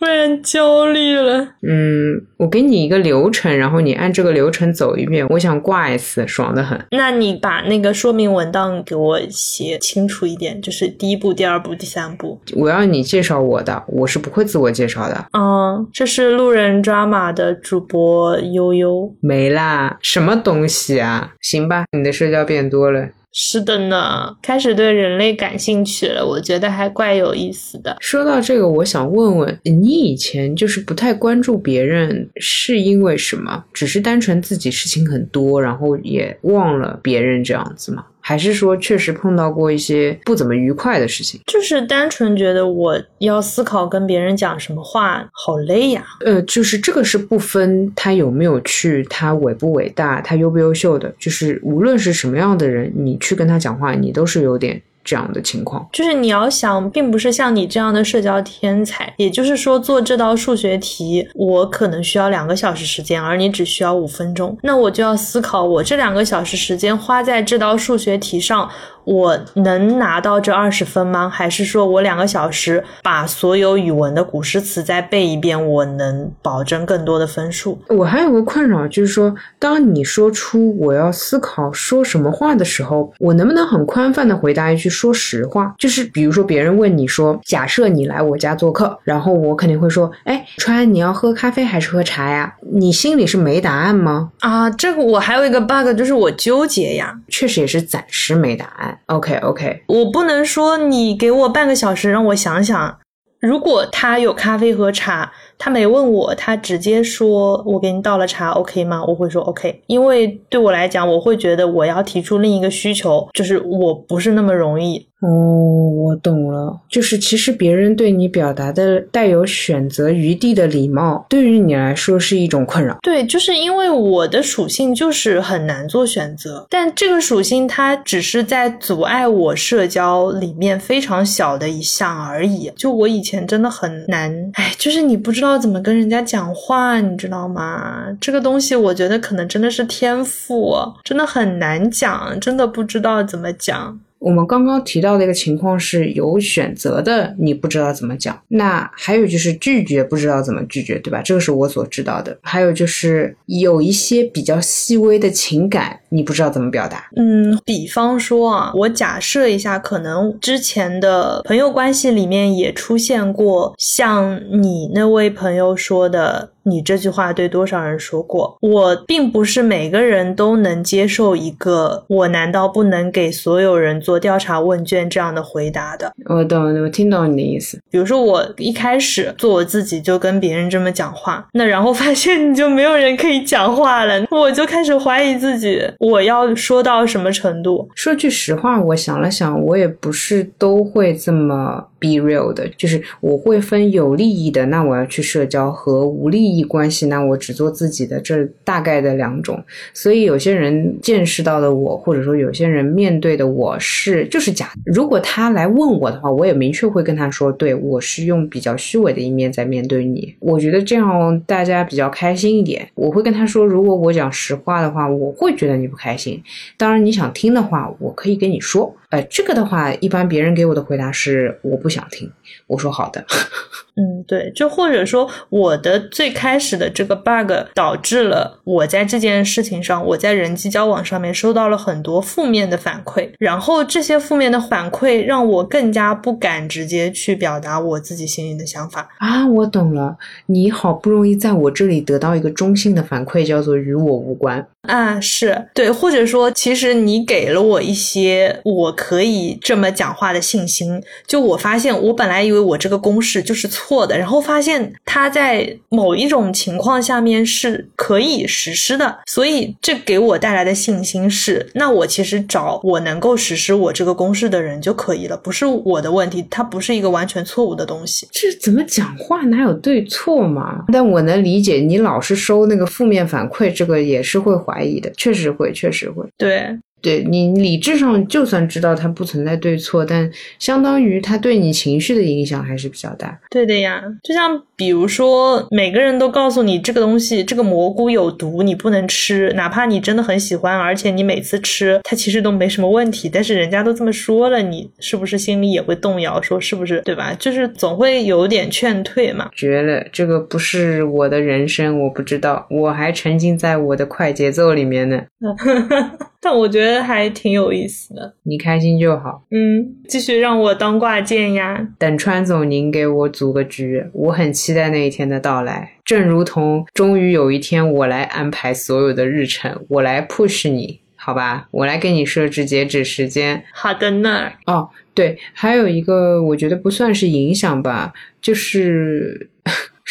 [0.00, 1.46] 突然焦虑了。
[1.60, 5.26] 嗯，我给你一个流程，然后你按这个流程走一遍。
[5.28, 6.82] 我想挂一次，爽的很。
[6.92, 12.40] 那你把那个说明文档给我写清楚一点，就是第一步、第二步、第三步。
[12.54, 15.26] 我要你介绍我的，我是不会自我介绍的。
[15.38, 19.14] 嗯，这是路人抓马的主播悠悠。
[19.20, 21.34] 没啦，什么东西啊？
[21.42, 23.10] 行吧，你的社交变多了。
[23.32, 27.96] 是的呢，开始对人类感兴趣了，我觉得还怪有意思的。
[28.00, 33.64] 说到这个，我想问问你，以前就是不太关注别人，是因为什么？
[33.72, 38.04] 只是单纯自己事情很多，然后也忘了别人这样子吗？
[38.20, 46.04] 还是说确实碰到过一些不怎么愉快的事情，就是单纯觉得我要思考跟别人讲什么话好累呀。
[46.24, 54.80] 呃，就是这个是不分他有没有去，他伟不伟大，他优不优秀的，就是无论是什么样的人，你去跟他讲话，你都是有点。
[55.02, 59.12] 这样的情况，就是你要想，并不是像你这样的社交天才。
[59.16, 64.56] 也就是说，做这道数学题，我可能需要两个小时时间，而你只需要五分钟。
[64.62, 68.70] 那我就要思考，我这两个小时时间花在这道数学题上。
[69.10, 71.28] 我能拿到这二十分吗？
[71.28, 77.76] 还是说我两个小时把所有语文的古诗词再背一遍，我能保证更多的分数？
[77.88, 85.74] 我还有个困扰，就是说，当你说出我要思考说什么话的时候，我能不能很宽泛的回答一句说实话？
[85.76, 92.54] 就是比如说别人问你说，假设你来我家做客，然后我肯定会说，哎，川，你要喝咖啡还是喝茶呀？
[92.72, 94.30] 你心里是没答案吗？
[94.38, 98.96] 啊，这个我还有一个 bug，就是我纠结呀，确实也是暂时没答案。
[99.06, 102.98] OK OK，我不能说你给我半个小时让我想想，
[103.40, 105.32] 如果他有咖啡和茶。
[105.62, 115.09] 他没问我，他直接说：“我给你倒了茶，OK 吗？”我会说 OK，因为对我来讲，我会觉得我要提出另一个需求，就是我不是那么容易。
[115.20, 122.98] 哦，我懂了，就是其实别人对你表达的带有选择余地的礼貌，对于你来说是一种困扰。
[123.02, 132.72] 对，就是因为我的属性就是很难做选择，但这个属性它只是在阻碍我社交里面非常小的一项而已。
[132.74, 135.50] 就我以前真的很难，哎，就是你不知道。
[135.60, 138.06] 怎么跟人家讲话，你知道吗？
[138.18, 144.00] 这个东西我觉得可能真的是天赋，真的很难讲，真的不知道怎么讲。
[144.20, 148.38] 我们刚刚提到的一个情况是有选择的，你不知道怎么讲。
[148.48, 151.22] 那还有就是拒绝，不知道怎么拒绝，对吧？
[151.22, 152.38] 这个是我所知道的。
[152.42, 157.08] 还有就是有一些比较细微的情感，你不知道怎么表达。
[157.16, 166.50] 嗯，比方说啊，我假设一下，可能之前的朋友关系里面也出现过像你那位朋友说的。
[166.62, 168.58] 你这句话对多少人说过？
[168.60, 176.12] 我并不是每个人都能接受一个“我难道不能给所有人做调查问卷”这样的回答的。
[176.26, 177.78] 我懂，我听懂你的意思。
[177.90, 187.88] 比如说，我一开始做我自己，就跟别人这么讲话，那然后发现你就没有人可以讲话了，我就开始怀疑自己，我要说到什么程度？
[187.94, 196.40] 说句实话，我想了想，我也不是都会这么 be real 的，就是我会分有利益的，那我要去社交和无利。
[196.40, 199.62] 益关系，那我只做自己的，这大概的两种。
[199.92, 204.72] 所以有些人见识到的我，或者说有些人面对的我是就是假。
[204.84, 210.34] 如果他来问我的话，我也明确会跟他说，对我是用比较虚伪的一面在面对你。
[210.40, 212.88] 我觉得这样大家比较开心一点。
[212.94, 216.42] 我会跟他说，如果我讲实话的话，我会觉得你不开心。
[216.76, 218.96] 当然你想听的话，我可以跟你说。
[219.10, 222.30] 呃，这个的话，一般别人给我的回答是我不想听。
[222.66, 223.24] 我说好的。
[223.96, 239.46] 嗯，对，就或者说我的最开始的这个 bug 导致了我在这件事情上，我在人际交往上面收到了很多负面的反馈，然后这些负面的反馈让我更加不敢直接去表达我自己心里的想法啊。
[239.48, 244.66] 我懂了，你好不容易在我这里得到一个中性的反馈，叫做与我无关。
[244.82, 251.02] 啊，是对，或者说，其实你给了我一些我可以这么讲话的信心。
[251.26, 268.26] 就我发现，我本来以为我这个公式就是错的，然后发现它在某一种情况下面是可以实施的，所以这给我带来的信心是，那我其实找我能够实施我这个公式的人就可以了，不是我的问题，它不是一个完全错误的东西。
[268.32, 270.86] 这怎么讲话哪有对错嘛？
[270.90, 274.58] 但我能理解，你老是收那个负面反馈，这个也是会。
[274.70, 276.78] 怀疑的，确实会，确实会，对。
[277.02, 283.38] 对你理智上就算知道它不存在对错，但相当于它对你情绪的影响还是比较大。
[283.50, 296.40] 对的呀，就像比如说，每个人都告诉你这个东西，这个蘑菇有毒，你不能吃，哪怕你真的很喜欢，而且你每次吃它其实都没什么问题，但是人家都这么说了，你是不是心里也会动摇？
[296.40, 297.00] 说是不是？
[297.02, 297.34] 对吧？
[297.38, 299.50] 就是总会有点劝退嘛。
[299.54, 305.20] 绝了，这个不是我的人生，我不知道，我还沉浸在我的快节奏里面呢。
[306.42, 309.44] 但我觉得还挺有意思的，你开心就好。
[309.50, 311.88] 嗯，继续让我当挂件呀。
[311.98, 315.92] 等川总您给我组个局，我很期待那一天的到来。
[316.04, 321.68] 正如同终于有一天我来安排所有的日程，我来 push 你，好吧？
[321.70, 323.62] 我来给你设置截止时间。
[323.72, 324.50] 好的呢。
[324.66, 329.50] 哦，对，还有一个我觉得不算是影响吧，就是。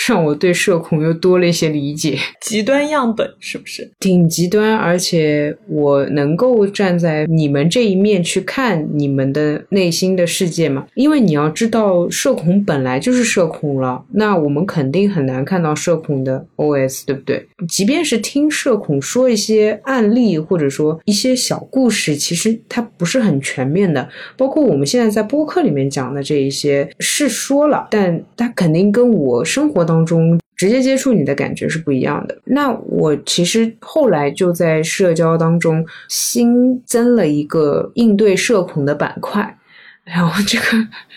[0.07, 2.17] 让我对社恐又多了一些理解。
[2.41, 4.75] 极端样本是不是挺极端？
[4.75, 10.87] 而且我能够站在你们这一面去看你们的内心的世界吗？
[10.93, 17.45] 因为你要知道，社恐本来就是社恐了，那我们肯定很难看到社恐的 OS，对不对？
[17.67, 24.07] 即便是听社恐说一些案例，或者说一些小故事，其实它不是很全面的。
[24.37, 29.79] 包括我们现在在播客里面讲的这一些是说了，但它肯定跟我生活。
[29.89, 32.37] 当中直接接触你的感觉是不一样的。
[32.45, 39.57] 那我其实后来就在社交当中新增了一个应对社恐的板块，
[40.03, 40.65] 然后这个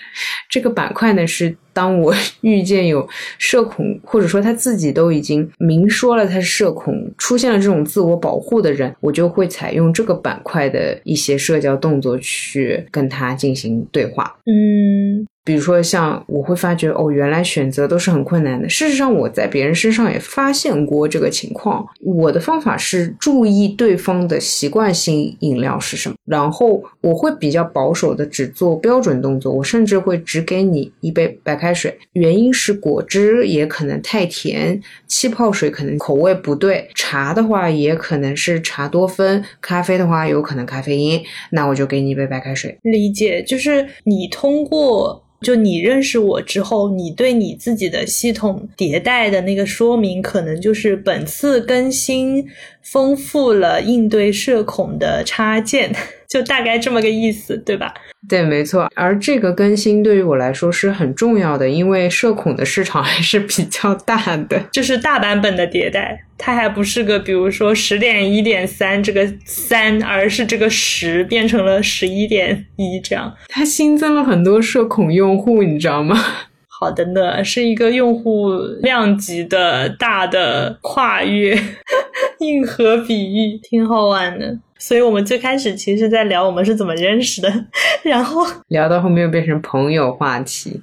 [0.48, 1.54] 这个板块呢是。
[1.74, 3.08] 当我遇见有
[3.38, 14.36] 社恐，或者说他自己都已经明说了他是社恐，出现了这种自我保护的人，我就会采用这个板块的一些社交动作去跟他进行对话。
[14.44, 15.26] 嗯。
[15.44, 18.68] 比如说，像我会发觉哦，原来选择都是很困难的。
[18.68, 21.84] 事实上，我在别人身上也发现过这个情况。
[22.00, 29.52] 我的方法是注意对方的习惯性饮料是什么，然后我会比较保守的只做标准动作。
[29.52, 41.20] 我甚至会只给你一杯白开水，原因是果汁也可能太甜，气泡水可能口味不对，茶的话也可能是茶多酚，咖啡的话有可能咖啡因，
[41.50, 42.78] 那我就给你一杯白开水。
[42.82, 45.20] 理解，就是你通过。
[45.42, 52.46] 就你认识我之后，你对你自己的系统迭代的那个说明，可能就是本次更新
[52.80, 55.94] 丰富了应对社恐的插件。
[56.32, 57.92] 就大概这么个意思，对吧？
[58.26, 58.88] 对，没错。
[58.94, 64.58] 而这个更新对于我来说是很重要的，因为社恐的市场还是比较大的。
[64.72, 73.34] 就是大版本的迭代，它还不是个，比如说十点一点三这个三，而是这个十变成了十一点一这样。
[73.48, 76.16] 它新增了很多社恐用户，你知道吗？
[76.80, 81.56] 好的呢，是一个用户量级的大的跨越，
[82.40, 84.58] 硬核比喻，挺好玩的。
[84.84, 87.48] 所以我们最开始其实在聊我们是怎么认识的，
[88.02, 90.80] 然后聊到后面又变成朋友话题，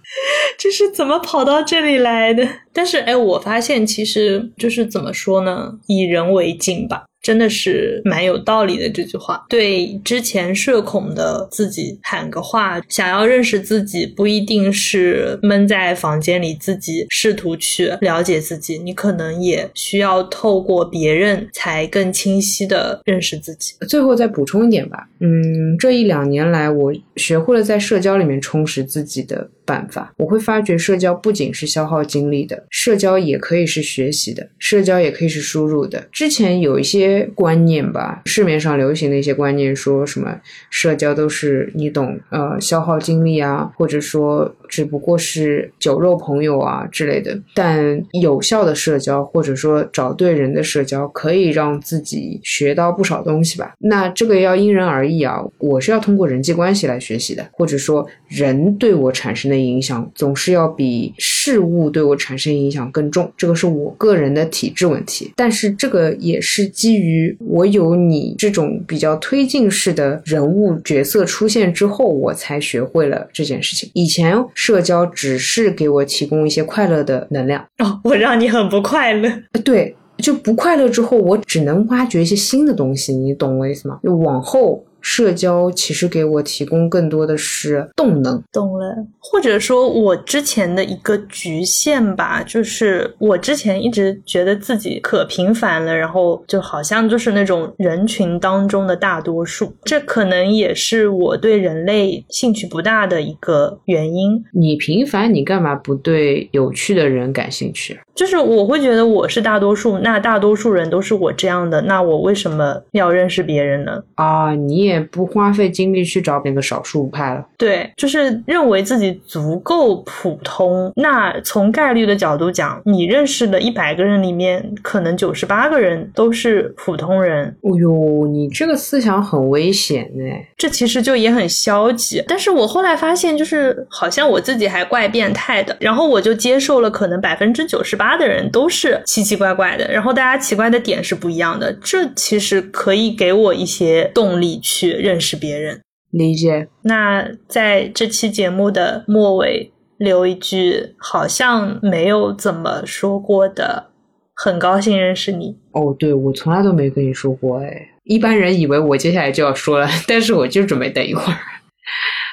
[0.58, 2.48] 这是怎么跑到这里来的？
[2.72, 7.04] 但是哎，我发现其实就是怎么说呢，以人为镜吧。
[7.22, 23.74] 真的是蛮有道理的这句话，对之前社恐的自己喊个话，想要认识自己，不一定是闷在房间里自己试图去了解自己，你可能也需要透过别人才更清晰的认识自己。
[23.88, 29.50] 最后再补充一点吧，嗯，这一两年来，我学会了在社交里面充实自己的。
[29.70, 36.08] 办法，我会发觉社交不仅是消耗精力的，社交也可以是学习的，社交也可以是输入的。
[36.12, 40.42] 之前有一些观念吧，市面上流行的一些观念，说什么
[40.72, 47.40] 社交都是你懂，呃，消耗精力啊，或者说只不过是酒肉朋友啊之类的。
[47.54, 53.74] 但有效的社交，或者说找对人的社交，可以让自己学到不少东西吧。
[53.80, 59.60] 那这个要因人而异啊，我是要通过人际关系来学习的，或者说人对我产生的。
[59.60, 61.14] 影响总是要比
[61.50, 65.32] 事物对我产生影响更重，这个是我个人的体质问题。
[65.36, 73.90] 但是这个也是基于我有你这种比较推进式的人物角色出现之后，我才学会了这件事情。
[73.94, 79.32] 以前社交只是给我提供一些快乐的能量哦，我让你很不快乐。
[79.66, 84.00] 对，就不快乐之后，我只能挖掘一些新的东西，你懂我意思吗？
[84.04, 84.86] 就往后。
[85.02, 104.44] 社交其实给我提供更多的是动能，懂了，或者说我之前的一个局限吧，就是我之前一直觉得自己可平凡了，然后就好像就是那种人群当中的大多数，这可能也是我对人类兴趣不大的一个原因。
[104.52, 108.00] 你平凡，你干嘛不对有趣的人感兴趣？
[108.20, 114.04] 就是我会觉得我是大多数，那大多数人都是我这样的，那我为什么要认识别人呢？
[114.16, 117.46] 啊，你也不花费精力去找那个少数派了。
[117.58, 120.92] 对，就是认为自己足够普通。
[120.98, 127.56] 那从概率的角度讲，你认识的一百个人里面，可能九十八个人都是普通人。
[127.62, 130.26] 哦呦，你这个思想很危险呢。
[130.58, 132.22] 这其实就也很消极。
[132.28, 138.09] 但是我后来发现，就是好像我自己还怪变态的，然后我就接受了可能百分之九十八。
[138.10, 145.80] 他的人都是奇奇怪怪的，然后大家奇怪的点是不一样的，这其实可以给我一些动力去认识别人。
[146.10, 146.68] 理解。
[146.82, 153.92] 那在这期节目的末尾留一句，好像没有怎么说过的，
[154.34, 155.56] 很高兴认识你。
[155.74, 161.38] 哦，对，我从来都没跟你说过，哎，一般人以为我接下来就要说了， 但是我就准备等一会儿。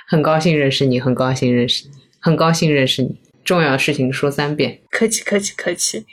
[0.08, 3.20] 很高兴认识你，很高兴认识你，很高兴认识你。
[3.46, 6.04] 重要的事情说三遍，客气客气客气，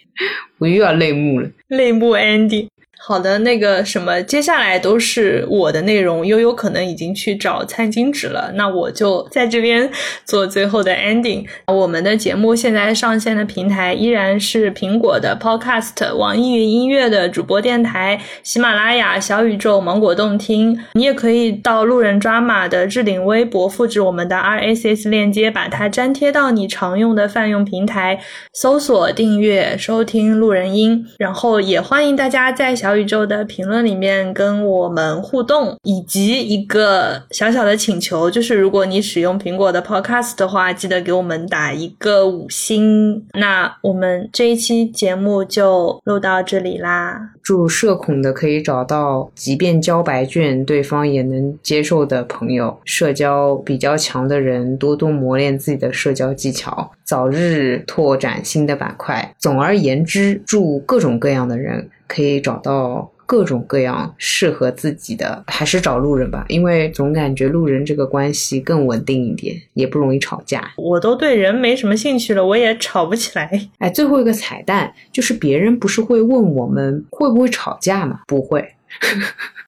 [0.60, 2.68] 我又要泪目了，泪目 Andy。
[3.06, 9.92] 好的，那个什么，接下来都是我的内容，悠悠可能已经去找餐巾纸了，那我就在这边
[10.24, 11.46] 做最后的 ending。
[11.68, 20.80] 我们的节目现在上线的平台依然是苹果的 Podcast、网易云音乐的主播电台、喜马拉雅、小宇宙、芒果动听。
[20.94, 28.22] 你也可以到路人抓马的置顶微博，复制我们的 RSS 链接，把它粘贴到你常用的泛用平台，
[28.54, 31.06] 搜索订阅收听路人音。
[31.20, 43.26] 然后也欢迎大家在小宇宙的评论里面跟我们互动，以及一个小小的请求，就是如果你使用苹果的 Podcast 的话，记得给我们打一个五星。
[43.34, 47.32] 那我们这一期节目就录到这里啦。
[47.42, 59.36] 祝社恐的可以找到，即便交白卷，对方也能接受的朋友；社交比较强的人，多多磨练自己的社交技巧，早日拓展新的板块。
[59.38, 63.10] 总而言之，祝各种各样的人可以找到。
[63.26, 70.74] 各种各样适合自己的，还是找路人吧，因为总感觉路人这个关系更稳定一点，也不容易吵架。
[70.76, 73.70] 我都对人没什么兴趣了，我也吵不起来。
[73.80, 78.20] 哎，最后一个彩蛋就是别人不是会问我们会不会吵架吗？
[78.28, 78.76] 不会。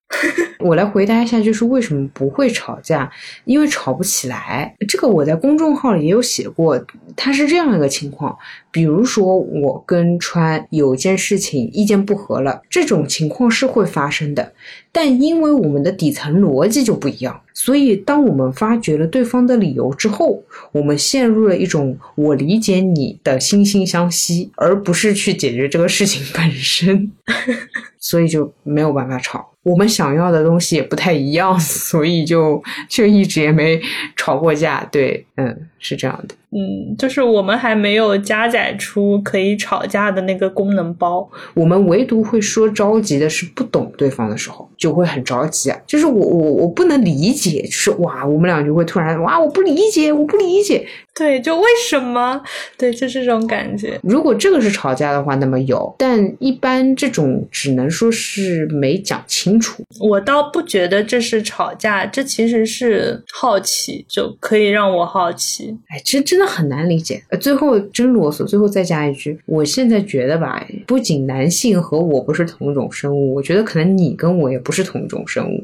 [0.59, 3.11] 我来回答一下，就是为什么不会吵架？
[3.43, 4.73] 因为吵不起来。
[4.87, 6.83] 这个我在公众号里也有写过，
[7.15, 8.35] 它是这样一个情况。
[8.71, 14.53] 比如说，我跟川有件事情意见不合了，这种情况是会发生的。
[14.91, 20.41] 但因为我们的底层逻辑就不一样，所以当我们发觉了对方的理由之后，
[20.71, 27.11] 我们陷入了一种我理解你的惺惺相惜，而不是去解决这个事情本身，
[27.99, 29.54] 所以就没有办法吵。
[29.66, 33.82] 我们想要的东西也不太一样， 所以就就一直也没
[34.16, 34.88] 吵过架。
[34.91, 36.36] 对，嗯，是这样的。
[36.57, 41.29] 嗯，就是我们还没有加载出可以吵架的那个功能包。
[41.53, 45.77] 我们唯独会说着急的是不懂对方的时候，就会很着急啊。
[45.85, 50.87] 就是我我我不能理解，就是哇，我们俩就会突然哇，我不理解，我不理解。
[51.13, 52.41] 对，就为什么？
[52.77, 53.99] 对，就是这种感觉。
[54.03, 59.83] 如果这个是吵架的话，那么有，但一般这种只能说是没讲清楚。
[59.99, 65.77] 我倒不觉得这是吵架，这其实是好奇，就可以让我好奇。
[65.89, 66.44] 哎，这真的。
[66.45, 75.63] 很难理解，呃，最后真啰嗦，最后再加一句，我现在觉得吧，不仅男性和我不是同一种生物，我觉得可能你跟我也不是同一种生物。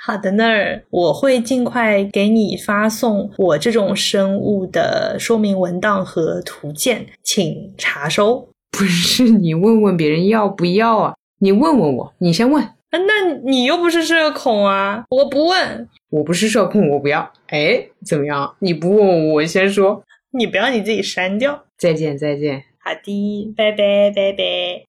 [0.00, 8.48] 好的，那儿我会尽快给你发送我这种生物的说明文档和图鉴，请查收。
[8.70, 11.14] 不是你问问别人要不要啊？
[11.40, 12.66] 你问问我，你先问。
[12.90, 15.88] 那你又不是社恐啊，我不问。
[16.10, 17.30] 我不是社恐，我不要。
[17.48, 18.50] 哎，怎么样？
[18.60, 20.02] 你不问我，我先说。
[20.38, 21.64] 你不要你自己删掉。
[21.76, 22.64] 再见，再见。
[22.78, 24.76] 好的，拜拜，拜拜。